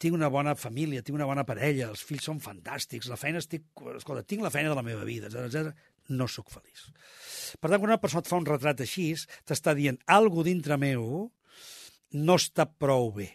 tinc 0.00 0.16
una 0.16 0.30
bona 0.32 0.54
família, 0.58 1.02
tinc 1.04 1.16
una 1.18 1.28
bona 1.28 1.44
parella, 1.48 1.90
els 1.92 2.02
fills 2.04 2.26
són 2.28 2.40
fantàstics, 2.42 3.08
la 3.08 3.18
feina 3.20 3.40
estic... 3.40 3.66
Escolta, 3.94 4.24
tinc 4.26 4.42
la 4.44 4.52
feina 4.52 4.72
de 4.72 4.78
la 4.78 4.84
meva 4.84 5.04
vida, 5.06 5.30
etc. 5.30 5.70
no 6.08 6.28
sóc 6.28 6.50
feliç. 6.52 6.88
Per 7.60 7.70
tant, 7.70 7.78
quan 7.78 7.90
una 7.92 8.00
persona 8.02 8.24
et 8.24 8.30
fa 8.30 8.40
un 8.40 8.48
retrat 8.48 8.82
així, 8.84 9.12
t'està 9.46 9.74
dient 9.78 9.98
algo 10.10 10.44
dintre 10.46 10.78
meu 10.80 11.30
no 12.14 12.36
està 12.38 12.66
prou 12.66 13.10
bé 13.14 13.30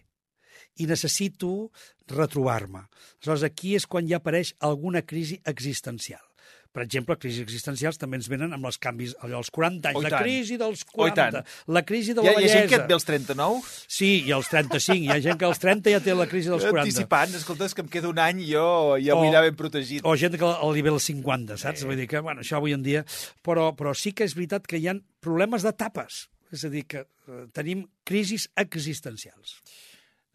i 0.80 0.88
necessito 0.88 1.70
retrobar-me. 2.08 2.86
Aleshores, 3.20 3.44
aquí 3.44 3.76
és 3.76 3.86
quan 3.90 4.08
ja 4.08 4.20
apareix 4.22 4.54
alguna 4.64 5.04
crisi 5.04 5.40
existencial. 5.50 6.24
Per 6.70 6.84
exemple, 6.84 7.16
crisis 7.18 7.42
existencials 7.42 7.98
també 7.98 8.20
ens 8.20 8.28
venen 8.30 8.52
amb 8.54 8.68
els 8.70 8.78
canvis, 8.78 9.16
allò, 9.26 9.40
als 9.40 9.50
40 9.50 9.90
anys. 9.90 9.98
Oh, 9.98 10.04
la 10.06 10.20
crisi 10.22 10.58
dels 10.62 10.84
Oh, 10.94 11.08
i 11.08 11.12
40, 11.16 11.42
la 11.74 11.82
crisi 11.82 12.14
de 12.14 12.22
Hi 12.22 12.28
la 12.28 12.30
ha, 12.30 12.34
hi 12.34 12.36
ha 12.36 12.40
bellesa. 12.44 12.60
gent 12.60 12.70
que 12.70 12.78
et 12.78 12.88
ve 12.92 12.94
als 12.94 13.08
39 13.08 13.72
Sí, 13.88 14.10
i 14.28 14.32
als 14.36 14.52
35. 14.52 15.00
Hi 15.08 15.10
ha 15.16 15.20
gent 15.26 15.40
que 15.42 15.48
als 15.50 15.60
30 15.64 15.94
ja 15.96 16.00
té 16.06 16.14
la 16.14 16.28
crisi 16.30 16.52
dels 16.54 16.68
40. 16.68 16.84
anticipant. 16.86 17.34
Escolta, 17.40 17.66
és 17.66 17.74
que 17.74 17.82
em 17.82 17.90
queda 17.90 18.12
un 18.12 18.22
any 18.22 18.44
i 18.46 18.52
jo 18.52 18.68
ja 19.02 19.18
vull 19.18 19.32
anar 19.32 19.42
ben 19.48 19.58
protegit. 19.58 20.06
O 20.06 20.14
gent 20.16 20.38
que 20.38 20.46
al 20.46 20.76
nivell 20.78 21.00
50, 21.02 21.58
saps? 21.58 21.88
Vull 21.90 21.98
dir 21.98 22.06
que, 22.12 22.22
bueno, 22.22 22.46
això 22.46 22.62
avui 22.62 22.78
en 22.78 22.86
dia... 22.86 23.02
Però, 23.42 23.72
però 23.74 23.96
sí 23.98 24.14
que 24.14 24.28
és 24.30 24.36
veritat 24.38 24.68
que 24.70 24.78
hi 24.78 24.86
ha 24.92 24.96
problemes 25.26 25.66
d'etapes. 25.66 26.28
És 26.54 26.64
a 26.66 26.70
dir, 26.70 26.86
que 26.86 27.02
eh, 27.02 27.42
tenim 27.54 27.88
crisis 28.06 28.46
existencials. 28.58 29.58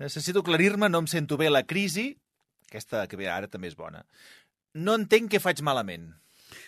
Necessito 0.03 0.43
aclarir-me, 0.43 0.89
no 0.91 0.99
em 1.05 1.07
sento 1.07 1.39
bé 1.39 1.47
la 1.51 1.63
crisi. 1.63 2.11
Aquesta 2.67 3.07
que 3.07 3.17
ve 3.19 3.31
ara 3.31 3.47
també 3.47 3.71
és 3.71 3.79
bona. 3.79 4.03
No 4.75 4.97
entenc 4.99 5.31
què 5.31 5.39
faig 5.39 5.63
malament. 5.63 6.11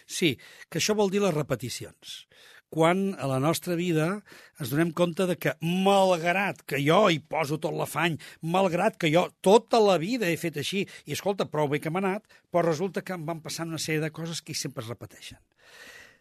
Sí, 0.06 0.36
que 0.70 0.78
això 0.78 0.94
vol 0.94 1.10
dir 1.10 1.22
les 1.22 1.34
repeticions. 1.34 2.22
Quan 2.70 3.12
a 3.22 3.28
la 3.30 3.38
nostra 3.42 3.76
vida 3.78 4.06
ens 4.58 4.70
donem 4.72 4.90
compte 4.94 5.26
de 5.28 5.36
que, 5.38 5.52
malgrat 5.62 6.64
que 6.66 6.80
jo 6.82 7.04
hi 7.10 7.20
poso 7.22 7.60
tot 7.62 7.74
l'afany, 7.74 8.16
malgrat 8.42 8.98
que 8.98 9.10
jo 9.12 9.26
tota 9.44 9.78
la 9.82 9.98
vida 10.02 10.26
he 10.30 10.38
fet 10.40 10.58
així, 10.62 10.82
i 11.06 11.14
escolta, 11.14 11.46
prou 11.50 11.70
bé 11.70 11.78
que 11.82 11.92
m'ha 11.94 12.02
anat, 12.02 12.26
però 12.50 12.66
resulta 12.66 13.04
que 13.06 13.14
em 13.14 13.26
van 13.28 13.42
passant 13.44 13.70
una 13.70 13.82
sèrie 13.82 14.02
de 14.02 14.10
coses 14.10 14.42
que 14.42 14.54
sempre 14.54 14.82
es 14.82 14.90
repeteixen. 14.90 15.38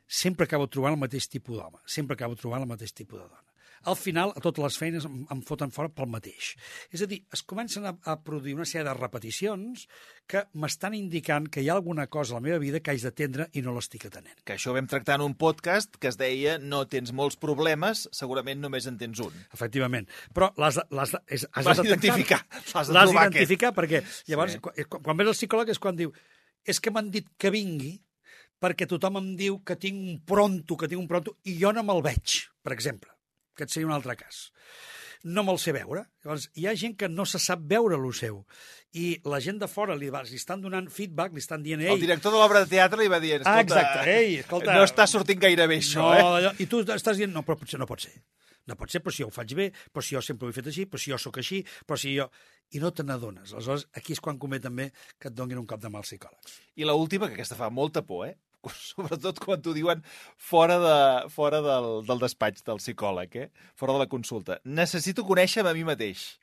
Sempre 0.06 0.46
acabo 0.46 0.70
trobant 0.70 0.94
el 0.94 1.02
mateix 1.02 1.26
tipus 1.34 1.58
d'home, 1.58 1.82
sempre 1.90 2.14
acabo 2.14 2.38
trobant 2.38 2.62
el 2.62 2.70
mateix 2.70 2.94
tipus 2.94 3.20
de 3.20 3.26
dona. 3.26 3.55
Al 3.84 3.96
final, 3.96 4.32
a 4.36 4.40
totes 4.42 4.64
les 4.64 4.78
feines 4.78 5.06
em, 5.06 5.26
em 5.32 5.42
foten 5.46 5.72
fora 5.72 5.90
pel 5.90 6.08
mateix. 6.10 6.56
És 6.92 7.02
a 7.02 7.08
dir, 7.08 7.20
es 7.34 7.44
comencen 7.44 7.86
a, 7.86 7.92
a 8.04 8.16
produir 8.24 8.56
una 8.56 8.66
sèrie 8.66 8.86
de 8.88 8.94
repeticions 8.98 9.88
que 10.28 10.46
m'estan 10.54 10.96
indicant 10.98 11.50
que 11.52 11.62
hi 11.62 11.70
ha 11.70 11.76
alguna 11.76 12.08
cosa 12.08 12.34
a 12.34 12.40
la 12.40 12.46
meva 12.48 12.58
vida 12.60 12.80
que 12.80 12.92
haig 12.92 13.04
d'atendre 13.04 13.50
i 13.54 13.62
no 13.62 13.74
l'estic 13.76 14.06
atenent. 14.08 14.40
Que 14.44 14.56
això 14.56 14.72
ho 14.72 14.76
vam 14.78 14.88
tractar 14.88 15.20
en 15.20 15.26
un 15.28 15.36
podcast 15.38 15.98
que 16.02 16.08
es 16.10 16.18
deia 16.18 16.58
no 16.58 16.86
tens 16.88 17.12
molts 17.14 17.38
problemes, 17.38 18.08
segurament 18.12 18.62
només 18.64 18.88
en 18.90 18.98
tens 18.98 19.20
un. 19.20 19.34
Efectivament. 19.54 20.10
Però 20.34 20.50
l'has 20.58 20.80
de- 20.82 21.22
és- 21.28 21.48
has 21.52 21.66
d'identificar, 21.84 22.42
l'has 22.74 22.90
d'identificar 23.12 23.74
perquè 23.76 24.02
llavors, 24.28 24.54
Sí. 24.54 24.60
sí. 24.76 24.86
quan, 24.90 25.04
quan 25.04 25.18
ve 25.18 25.24
el 25.30 25.34
psicòleg 25.38 25.70
és 25.70 25.80
quan 25.80 25.96
diu 25.96 26.12
és 26.66 26.80
que 26.82 26.90
m'han 26.90 27.12
dit 27.12 27.28
que 27.38 27.52
vingui 27.54 28.00
perquè 28.60 28.88
tothom 28.90 29.18
em 29.20 29.36
diu 29.38 29.60
que 29.64 29.76
tinc 29.76 29.96
un 30.00 30.22
pronto, 30.26 30.76
que 30.78 30.88
tinc 30.88 31.00
un 31.02 31.08
pronto, 31.08 31.36
i 31.44 31.60
jo 31.60 31.72
no 31.76 31.84
me'l 31.84 32.02
veig, 32.02 32.48
per 32.64 32.74
exemple. 32.74 33.12
Aquest 33.56 33.74
seria 33.76 33.88
un 33.90 33.96
altre 33.96 34.16
cas. 34.20 34.50
No 35.26 35.42
me'l 35.42 35.58
sé 35.58 35.72
veure. 35.74 36.04
Llavors, 36.22 36.50
hi 36.54 36.68
ha 36.70 36.76
gent 36.78 36.94
que 37.00 37.08
no 37.10 37.26
se 37.26 37.40
sap 37.42 37.64
veure 37.66 37.98
lo 37.98 38.12
seu. 38.14 38.44
I 38.94 39.08
la 39.26 39.40
gent 39.42 39.58
de 39.64 39.68
fora 39.72 39.96
li, 39.98 40.12
va, 40.14 40.22
li 40.28 40.38
estan 40.38 40.62
donant 40.62 40.86
feedback, 40.94 41.34
li 41.34 41.42
estan 41.42 41.64
dient... 41.66 41.82
Ei, 41.82 41.96
El 41.96 42.04
director 42.04 42.36
de 42.36 42.38
l'obra 42.44 42.62
de 42.62 42.70
teatre 42.70 43.02
li 43.02 43.10
va 43.12 43.18
dir, 43.24 43.40
Ah, 43.42 43.58
exacte, 43.64 44.04
ei, 44.12 44.38
escolta, 44.44 44.76
no 44.78 44.86
està 44.86 45.08
sortint 45.10 45.42
gaire 45.42 45.66
bé 45.72 45.80
això, 45.82 46.06
no, 46.06 46.38
eh? 46.38 46.54
I 46.62 46.68
tu 46.70 46.84
estàs 46.86 47.18
dient, 47.18 47.34
no, 47.34 47.42
però 47.48 47.58
potser 47.58 47.82
no 47.82 47.90
pot 47.90 48.06
ser. 48.06 48.14
No 48.70 48.78
pot 48.78 48.90
ser, 48.94 49.02
però 49.06 49.14
si 49.14 49.22
jo 49.24 49.28
ho 49.30 49.34
faig 49.34 49.52
bé, 49.58 49.68
però 49.94 50.02
si 50.06 50.16
jo 50.16 50.22
sempre 50.26 50.48
ho 50.48 50.54
he 50.54 50.56
fet 50.56 50.70
així, 50.72 50.86
però 50.90 51.02
si 51.02 51.12
jo 51.12 51.18
sóc 51.22 51.42
així, 51.42 51.64
però 51.86 51.98
si 52.02 52.14
jo... 52.16 52.30
I 52.74 52.80
no 52.82 52.90
te 52.94 53.04
n'adones. 53.06 53.52
Aleshores, 53.54 53.84
aquí 53.98 54.14
és 54.16 54.22
quan 54.22 54.40
convé 54.42 54.58
també 54.62 54.88
que 55.22 55.30
et 55.30 55.36
donguin 55.38 55.60
un 55.62 55.68
cop 55.70 55.82
de 55.82 55.90
mà 55.94 56.00
als 56.02 56.10
psicòlegs. 56.10 56.56
I 56.82 56.88
la 56.90 56.96
última, 56.98 57.28
que 57.30 57.38
aquesta 57.38 57.58
fa 57.60 57.70
molta 57.74 58.02
por, 58.06 58.24
eh? 58.30 58.38
Sobretot 58.92 59.40
quan 59.44 59.62
t'ho 59.62 59.74
diuen 59.76 60.02
fora, 60.38 60.78
de, 60.80 60.96
fora 61.34 61.62
del, 61.66 61.90
del 62.08 62.20
despatx 62.24 62.64
del 62.66 62.78
psicòleg, 62.82 63.36
eh? 63.36 63.50
Fora 63.76 63.94
de 63.94 64.00
la 64.06 64.08
consulta. 64.12 64.60
Necessito 64.66 65.26
conèixer-me 65.28 65.70
a 65.70 65.78
mi 65.78 65.84
mateix. 65.88 66.36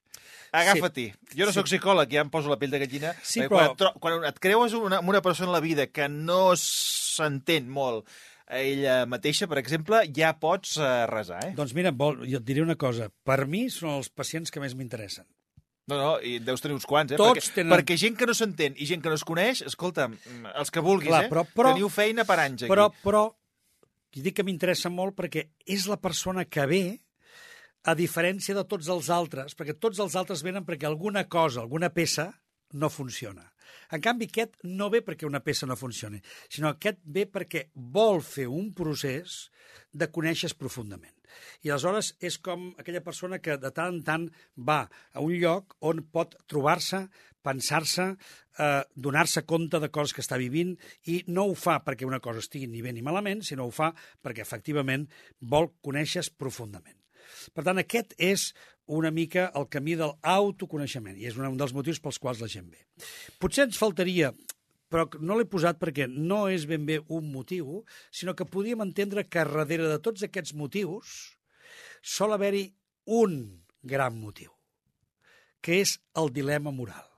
Agafa-t'hi. 0.53 1.07
Jo 1.35 1.47
no 1.47 1.53
Sí. 1.53 1.59
sóc 1.61 1.67
psicòleg, 1.71 2.11
ja 2.13 2.21
em 2.21 2.31
poso 2.31 2.51
la 2.53 2.59
pell 2.61 2.71
de 2.71 2.79
gallina. 2.83 3.15
Sí, 3.25 3.41
però- 3.41 3.73
Quan 3.75 3.89
et, 3.89 4.01
quan 4.01 4.25
et 4.29 4.39
creues 4.39 4.75
una, 4.77 5.01
una 5.01 5.23
persona 5.25 5.49
en 5.49 5.55
la 5.57 5.61
vida 5.65 5.87
que 5.89 6.09
no 6.13 6.53
s'entén 6.57 7.71
molt 7.73 8.07
a 8.53 8.59
ella 8.61 9.07
mateixa, 9.09 9.47
per 9.49 9.57
exemple, 9.57 10.03
ja 10.13 10.35
pots 10.39 10.77
uh, 10.77 11.07
resar, 11.09 11.39
eh? 11.47 11.53
Doncs 11.57 11.73
mira, 11.73 11.91
vol, 11.91 12.19
jo 12.29 12.37
et 12.37 12.45
diré 12.45 12.61
una 12.61 12.77
cosa. 12.77 13.09
Per 13.25 13.47
mi 13.49 13.71
són 13.73 13.95
els 13.97 14.11
pacients 14.13 14.51
que 14.53 14.61
més 14.61 14.75
m'interessen. 14.77 15.25
No, 15.91 15.97
no, 15.99 16.11
i 16.23 16.39
deus 16.39 16.61
tenir 16.63 16.77
uns 16.77 16.87
quants, 16.87 17.13
eh? 17.13 17.17
Tots 17.19 17.35
perquè, 17.35 17.55
tenen- 17.57 17.73
perquè 17.75 17.97
gent 17.99 18.17
que 18.17 18.27
no 18.27 18.35
s'entén 18.35 18.75
i 18.79 18.87
gent 18.87 19.03
que 19.03 19.09
no 19.11 19.17
es 19.19 19.25
coneix, 19.25 19.63
escolta, 19.67 20.07
mm, 20.09 20.53
els 20.55 20.71
que 20.71 20.81
vulguis, 20.81 21.09
Clar, 21.09 21.25
eh? 21.25 21.29
però- 21.31 21.45
però- 21.45 21.73
Teniu 21.75 21.89
feina 21.89 22.25
per 22.25 22.39
anys 22.39 22.63
aquí. 22.63 22.71
Però, 22.71 22.93
però, 23.03 23.35
dic 24.15 24.37
que 24.37 24.45
m'interessa 24.45 24.89
molt 24.91 25.17
perquè 25.17 25.49
és 25.67 25.87
la 25.89 25.97
persona 26.01 26.45
que 26.45 26.67
ve 26.67 27.01
a 27.85 27.95
diferència 27.97 28.55
de 28.55 28.65
tots 28.65 28.87
els 28.89 29.11
altres, 29.11 29.57
perquè 29.57 29.75
tots 29.79 29.99
els 29.99 30.15
altres 30.15 30.43
venen 30.43 30.65
perquè 30.65 30.87
alguna 30.87 31.29
cosa, 31.29 31.61
alguna 31.61 31.91
peça, 31.91 32.41
no 32.73 32.89
funciona. 32.89 33.52
En 33.93 34.03
canvi, 34.05 34.29
aquest 34.31 34.59
no 34.69 34.91
ve 34.93 35.03
perquè 35.07 35.29
una 35.29 35.43
peça 35.45 35.69
no 35.69 35.79
funcioni, 35.79 36.21
sinó 36.49 36.73
aquest 36.73 37.01
ve 37.05 37.27
perquè 37.31 37.69
vol 37.75 38.23
fer 38.25 38.49
un 38.51 38.73
procés 38.77 39.51
de 39.93 40.09
conèixer 40.13 40.53
profundament. 40.59 41.15
I 41.65 41.71
aleshores 41.71 42.13
és 42.21 42.39
com 42.45 42.71
aquella 42.81 43.03
persona 43.05 43.41
que 43.41 43.57
de 43.61 43.71
tant 43.75 43.95
en 43.95 44.01
tant 44.07 44.25
va 44.57 44.83
a 45.13 45.23
un 45.25 45.37
lloc 45.41 45.77
on 45.81 46.03
pot 46.13 46.37
trobar-se, 46.51 47.07
pensar-se, 47.43 48.09
eh, 48.59 48.83
donar-se 48.95 49.45
compte 49.49 49.81
de 49.83 49.91
coses 49.91 50.15
que 50.15 50.23
està 50.23 50.39
vivint 50.39 50.77
i 51.11 51.23
no 51.27 51.49
ho 51.49 51.55
fa 51.59 51.81
perquè 51.85 52.07
una 52.07 52.21
cosa 52.21 52.43
estigui 52.45 52.69
ni 52.71 52.83
bé 52.83 52.93
ni 52.93 53.03
malament, 53.03 53.43
sinó 53.43 53.67
ho 53.67 53.73
fa 53.75 53.93
perquè 54.23 54.45
efectivament 54.45 55.09
vol 55.41 55.73
conèixer 55.83 56.25
profundament. 56.39 56.99
Per 57.55 57.65
tant, 57.67 57.81
aquest 57.81 58.15
és 58.23 58.53
una 58.99 59.13
mica 59.15 59.51
el 59.59 59.69
camí 59.73 59.97
de 59.99 60.09
l'autoconeixement 60.11 61.19
i 61.19 61.29
és 61.31 61.39
un 61.39 61.57
dels 61.61 61.75
motius 61.77 62.01
pels 62.03 62.19
quals 62.23 62.43
la 62.43 62.51
gent 62.53 62.69
ve. 62.71 62.83
Potser 63.41 63.69
ens 63.69 63.81
faltaria 63.81 64.33
però 64.93 65.07
no 65.25 65.39
l'he 65.39 65.49
posat 65.49 65.79
perquè 65.81 66.07
no 66.11 66.45
és 66.53 66.67
ben 66.69 66.85
bé 66.85 66.99
un 67.09 67.31
motiu, 67.33 67.81
sinó 68.13 68.35
que 68.37 68.45
podíem 68.45 68.85
entendre 68.85 69.25
que 69.25 69.45
darrere 69.49 69.89
de 69.89 70.01
tots 70.05 70.27
aquests 70.27 70.53
motius 70.53 71.15
sol 72.03 72.35
haver-hi 72.37 72.67
un 73.07 73.65
gran 73.83 74.19
motiu, 74.21 74.53
que 75.65 75.81
és 75.81 75.97
el 76.21 76.29
dilema 76.37 76.75
moral. 76.75 77.09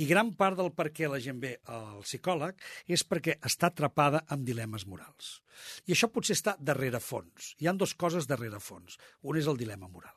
I 0.00 0.06
gran 0.08 0.32
part 0.34 0.56
del 0.56 0.72
per 0.72 0.88
què 0.96 1.08
la 1.10 1.20
gent 1.20 1.38
ve 1.40 1.52
al 1.68 2.00
psicòleg 2.00 2.56
és 2.88 3.04
perquè 3.04 3.36
està 3.44 3.68
atrapada 3.68 4.22
amb 4.32 4.46
dilemes 4.48 4.86
morals. 4.88 5.34
I 5.84 5.92
això 5.92 6.08
potser 6.08 6.38
està 6.38 6.56
darrere 6.58 7.00
fons. 7.00 7.52
Hi 7.60 7.68
han 7.68 7.78
dues 7.78 7.92
coses 7.94 8.26
darrere 8.26 8.60
fons. 8.60 8.96
Un 9.28 9.36
és 9.36 9.50
el 9.52 9.60
dilema 9.60 9.92
moral. 9.92 10.16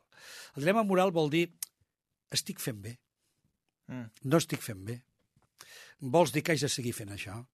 El 0.56 0.64
dilema 0.64 0.84
moral 0.84 1.12
vol 1.16 1.30
dir 1.30 1.48
estic 2.32 2.60
fent 2.60 2.82
bé, 2.82 3.00
Mm. 3.88 4.10
no 4.24 4.38
estic 4.42 4.62
fent 4.66 4.84
bé. 4.86 5.04
Vols 6.00 6.32
dir 6.34 6.42
que 6.44 6.52
haig 6.52 6.62
de 6.62 6.70
seguir 6.70 6.94
fent 6.94 7.12
això? 7.14 7.46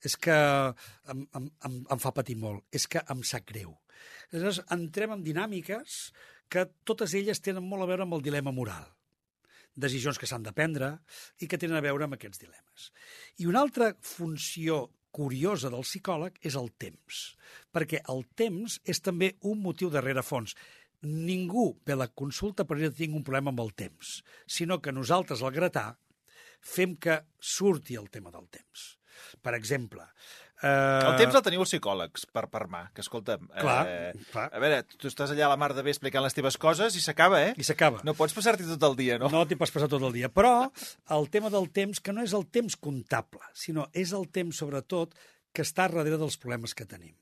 És 0.00 0.16
que 0.16 0.32
em, 0.32 1.28
em, 1.34 1.50
em, 1.66 1.84
em 1.90 1.98
fa 1.98 2.12
patir 2.14 2.36
molt, 2.36 2.64
és 2.72 2.86
que 2.86 3.02
em 3.10 3.22
sap 3.22 3.44
greu. 3.46 3.74
Aleshores, 4.32 4.62
entrem 4.70 5.12
en 5.12 5.24
dinàmiques 5.24 6.12
que 6.48 6.64
totes 6.84 7.12
elles 7.14 7.40
tenen 7.40 7.66
molt 7.68 7.82
a 7.82 7.86
veure 7.86 8.02
amb 8.06 8.14
el 8.14 8.22
dilema 8.22 8.52
moral 8.52 8.94
decisions 9.78 10.18
que 10.18 10.26
s'han 10.26 10.42
de 10.42 10.52
prendre 10.52 10.98
i 11.38 11.46
que 11.46 11.58
tenen 11.60 11.78
a 11.78 11.84
veure 11.84 12.06
amb 12.06 12.16
aquests 12.16 12.40
dilemes. 12.42 12.88
I 13.38 13.46
una 13.46 13.60
altra 13.62 13.92
funció 14.02 14.88
curiosa 15.14 15.70
del 15.70 15.86
psicòleg 15.86 16.38
és 16.42 16.56
el 16.58 16.72
temps, 16.76 17.20
perquè 17.72 18.02
el 18.12 18.24
temps 18.38 18.80
és 18.84 19.00
també 19.00 19.36
un 19.46 19.62
motiu 19.62 19.90
darrere 19.90 20.24
fons. 20.26 20.56
Ningú 21.06 21.70
ve 21.86 21.94
a 21.94 22.00
la 22.00 22.08
consulta 22.10 22.66
per 22.66 22.78
dir 22.78 22.90
que 22.90 23.04
tinc 23.04 23.14
un 23.14 23.24
problema 23.26 23.52
amb 23.54 23.62
el 23.62 23.74
temps, 23.78 24.18
sinó 24.50 24.80
que 24.82 24.94
nosaltres, 24.94 25.42
al 25.42 25.54
gratar, 25.54 25.92
fem 26.58 26.96
que 26.98 27.20
surti 27.38 27.94
el 27.98 28.10
tema 28.10 28.34
del 28.34 28.48
temps. 28.50 28.94
Per 29.42 29.54
exemple... 29.54 30.02
Eh... 30.58 30.68
El 31.06 31.14
temps 31.20 31.36
el 31.38 31.42
teniu 31.46 31.62
els 31.62 31.70
psicòlegs, 31.70 32.24
per, 32.34 32.48
per 32.50 32.64
mà, 32.70 32.80
que 32.94 33.02
escolta'm... 33.04 33.46
Clar, 33.60 33.78
eh, 33.86 34.24
clar. 34.32 34.48
A 34.50 34.62
veure, 34.62 34.80
tu 34.98 35.10
estàs 35.10 35.30
allà 35.34 35.46
a 35.46 35.52
la 35.52 35.58
mar 35.60 35.70
de 35.76 35.84
bé 35.86 35.94
explicant 35.94 36.24
les 36.24 36.34
teves 36.34 36.58
coses 36.58 36.98
i 36.98 37.02
s'acaba, 37.04 37.44
eh? 37.46 37.52
I 37.54 37.66
s'acaba. 37.66 38.02
No 38.06 38.16
pots 38.18 38.34
passar-t'hi 38.34 38.66
tot 38.72 38.88
el 38.90 38.98
dia, 38.98 39.20
no? 39.22 39.30
No 39.30 39.44
t'hi 39.46 39.58
pots 39.60 39.74
passar 39.74 39.90
tot 39.92 40.02
el 40.02 40.16
dia. 40.16 40.32
Però 40.34 40.52
el 41.14 41.30
tema 41.30 41.52
del 41.54 41.70
temps, 41.70 42.02
que 42.02 42.14
no 42.14 42.26
és 42.26 42.34
el 42.34 42.48
temps 42.50 42.78
comptable, 42.88 43.42
sinó 43.54 43.86
és 43.94 44.14
el 44.18 44.26
temps, 44.34 44.58
sobretot, 44.58 45.14
que 45.54 45.62
està 45.66 45.86
darrere 45.86 46.18
dels 46.18 46.38
problemes 46.42 46.74
que 46.74 46.90
tenim. 46.90 47.14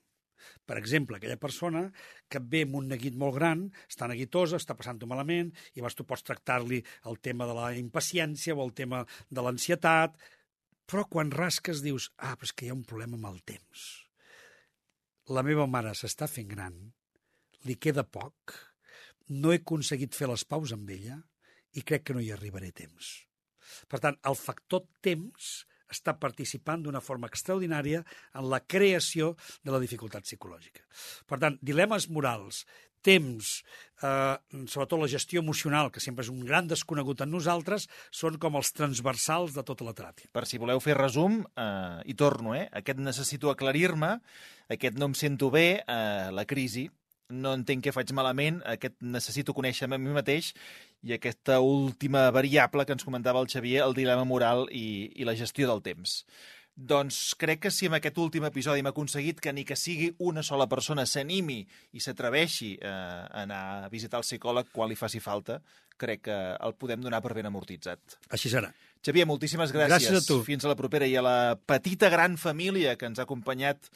Per 0.67 0.77
exemple, 0.79 1.19
aquella 1.19 1.39
persona 1.41 1.87
que 2.29 2.41
ve 2.41 2.65
amb 2.67 2.79
un 2.81 2.89
neguit 2.93 3.17
molt 3.19 3.37
gran, 3.39 3.67
està 3.91 4.09
neguitosa, 4.11 4.61
està 4.61 4.77
passant-ho 4.79 5.09
malament, 5.11 5.53
i 5.75 5.81
llavors 5.81 5.99
tu 5.99 6.07
pots 6.09 6.25
tractar-li 6.27 6.83
el 7.11 7.21
tema 7.23 7.49
de 7.49 7.57
la 7.59 7.71
impaciència 7.79 8.57
o 8.57 8.65
el 8.65 8.75
tema 8.77 9.05
de 9.31 9.45
l'ansietat, 9.45 10.17
però 10.87 11.07
quan 11.11 11.33
rasques 11.35 11.83
dius, 11.83 12.11
ah, 12.19 12.35
però 12.39 12.49
és 12.49 12.55
que 12.55 12.67
hi 12.67 12.71
ha 12.71 12.79
un 12.79 12.87
problema 12.87 13.19
amb 13.19 13.31
el 13.33 13.43
temps. 13.47 13.87
La 15.35 15.43
meva 15.43 15.67
mare 15.67 15.95
s'està 15.99 16.29
fent 16.31 16.49
gran, 16.53 16.77
li 17.67 17.75
queda 17.83 18.07
poc, 18.07 18.55
no 19.35 19.51
he 19.51 19.59
aconseguit 19.59 20.15
fer 20.15 20.29
les 20.31 20.45
paus 20.47 20.75
amb 20.77 20.91
ella 20.95 21.17
i 21.75 21.83
crec 21.83 22.07
que 22.07 22.15
no 22.15 22.23
hi 22.23 22.31
arribaré 22.31 22.71
temps. 22.71 23.27
Per 23.91 23.99
tant, 24.03 24.19
el 24.31 24.39
factor 24.39 24.87
temps 25.03 25.67
està 25.93 26.17
participant 26.19 26.83
d'una 26.83 27.03
forma 27.05 27.31
extraordinària 27.31 28.03
en 28.35 28.51
la 28.51 28.61
creació 28.61 29.35
de 29.63 29.75
la 29.75 29.83
dificultat 29.83 30.27
psicològica. 30.27 30.85
Per 31.27 31.39
tant, 31.43 31.59
dilemes 31.63 32.09
morals, 32.11 32.65
temps, 33.07 33.63
eh, 34.03 34.37
sobretot 34.67 35.01
la 35.01 35.11
gestió 35.11 35.43
emocional, 35.45 35.93
que 35.95 36.03
sempre 36.03 36.25
és 36.27 36.33
un 36.33 36.43
gran 36.45 36.67
desconegut 36.67 37.23
en 37.23 37.31
nosaltres, 37.31 37.87
són 38.11 38.39
com 38.43 38.59
els 38.59 38.73
transversals 38.75 39.55
de 39.55 39.63
tota 39.67 39.87
la 39.87 39.95
teràpia. 39.95 40.31
Per 40.33 40.45
si 40.47 40.59
voleu 40.59 40.83
fer 40.83 40.99
resum, 40.99 41.45
eh, 41.57 42.03
i 42.05 42.15
torno, 42.15 42.55
eh? 42.55 42.69
Aquest 42.73 42.99
necessito 42.99 43.51
aclarir-me, 43.51 44.21
aquest 44.69 44.99
no 44.99 45.07
em 45.07 45.15
sento 45.15 45.51
bé, 45.51 45.85
eh, 45.87 46.31
la 46.33 46.45
crisi, 46.45 46.91
no 47.31 47.55
entenc 47.57 47.85
què 47.85 47.95
faig 47.95 48.13
malament, 48.17 48.61
aquest 48.69 48.97
necessito 49.03 49.55
conèixer-me 49.57 49.99
a 49.99 50.03
mi 50.03 50.13
mateix 50.15 50.53
i 51.07 51.15
aquesta 51.17 51.61
última 51.61 52.29
variable 52.35 52.87
que 52.87 52.95
ens 52.97 53.07
comentava 53.07 53.41
el 53.43 53.51
Xavier, 53.51 53.83
el 53.85 53.97
dilema 53.97 54.25
moral 54.25 54.67
i, 54.71 55.11
i 55.15 55.27
la 55.27 55.37
gestió 55.39 55.69
del 55.71 55.83
temps. 55.83 56.23
Doncs 56.77 57.33
crec 57.41 57.63
que 57.65 57.71
si 57.73 57.89
amb 57.89 57.97
aquest 57.97 58.19
últim 58.21 58.45
episodi 58.45 58.83
hem 58.83 58.91
aconseguit 58.91 59.39
que 59.41 59.53
ni 59.57 59.65
que 59.65 59.79
sigui 59.81 60.11
una 60.21 60.43
sola 60.45 60.67
persona 60.69 61.07
s'animi 61.09 61.63
i 61.97 62.03
s'atreveixi 62.05 62.75
eh, 62.77 62.91
a 62.91 63.47
anar 63.47 63.63
a 63.87 63.89
visitar 63.89 64.21
el 64.21 64.27
psicòleg 64.27 64.69
quan 64.75 64.93
li 64.93 64.99
faci 64.99 65.23
falta, 65.25 65.63
crec 65.97 66.27
que 66.29 66.37
el 66.37 66.77
podem 66.77 67.01
donar 67.01 67.23
per 67.25 67.33
ben 67.33 67.49
amortitzat. 67.49 68.19
Així 68.29 68.53
serà. 68.53 68.69
Xavier, 69.01 69.25
moltíssimes 69.25 69.73
gràcies. 69.73 69.95
Gràcies 69.95 70.21
a 70.21 70.27
tu. 70.29 70.43
Fins 70.45 70.67
a 70.67 70.73
la 70.73 70.77
propera 70.77 71.09
i 71.09 71.17
a 71.17 71.25
la 71.25 71.57
petita 71.57 72.11
gran 72.13 72.37
família 72.37 72.97
que 73.01 73.09
ens 73.09 73.23
ha 73.23 73.25
acompanyat 73.25 73.89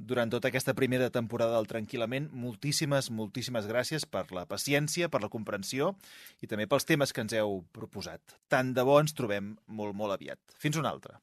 durant 0.00 0.30
tota 0.30 0.48
aquesta 0.48 0.74
primera 0.74 1.10
temporada 1.10 1.56
del 1.56 1.68
Tranquil·lament. 1.70 2.28
Moltíssimes, 2.32 3.10
moltíssimes 3.10 3.68
gràcies 3.70 4.06
per 4.06 4.26
la 4.36 4.46
paciència, 4.46 5.08
per 5.08 5.22
la 5.22 5.30
comprensió 5.32 5.94
i 6.42 6.50
també 6.50 6.68
pels 6.68 6.86
temes 6.88 7.12
que 7.12 7.24
ens 7.24 7.34
heu 7.38 7.62
proposat. 7.72 8.20
Tant 8.48 8.74
de 8.74 8.84
bo 8.84 8.98
ens 9.00 9.16
trobem 9.16 9.56
molt, 9.66 9.94
molt 9.94 10.14
aviat. 10.14 10.40
Fins 10.58 10.76
una 10.76 10.92
altra. 10.94 11.20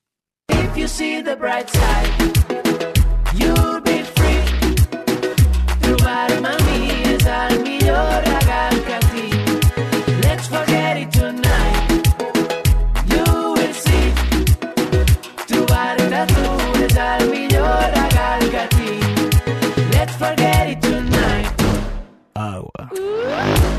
If 0.50 0.78
you 0.78 0.88
see 0.88 1.22
the 1.22 1.36
bright 1.36 1.70
side, 1.70 2.14
you'll 3.40 3.82
be 3.82 4.04
free. 4.04 4.44
Trobar-me 5.82 6.50
a 6.50 6.58
mi 6.68 6.80
és 7.16 7.26
el 7.26 7.60
millor. 7.64 8.25
Música 22.96 23.75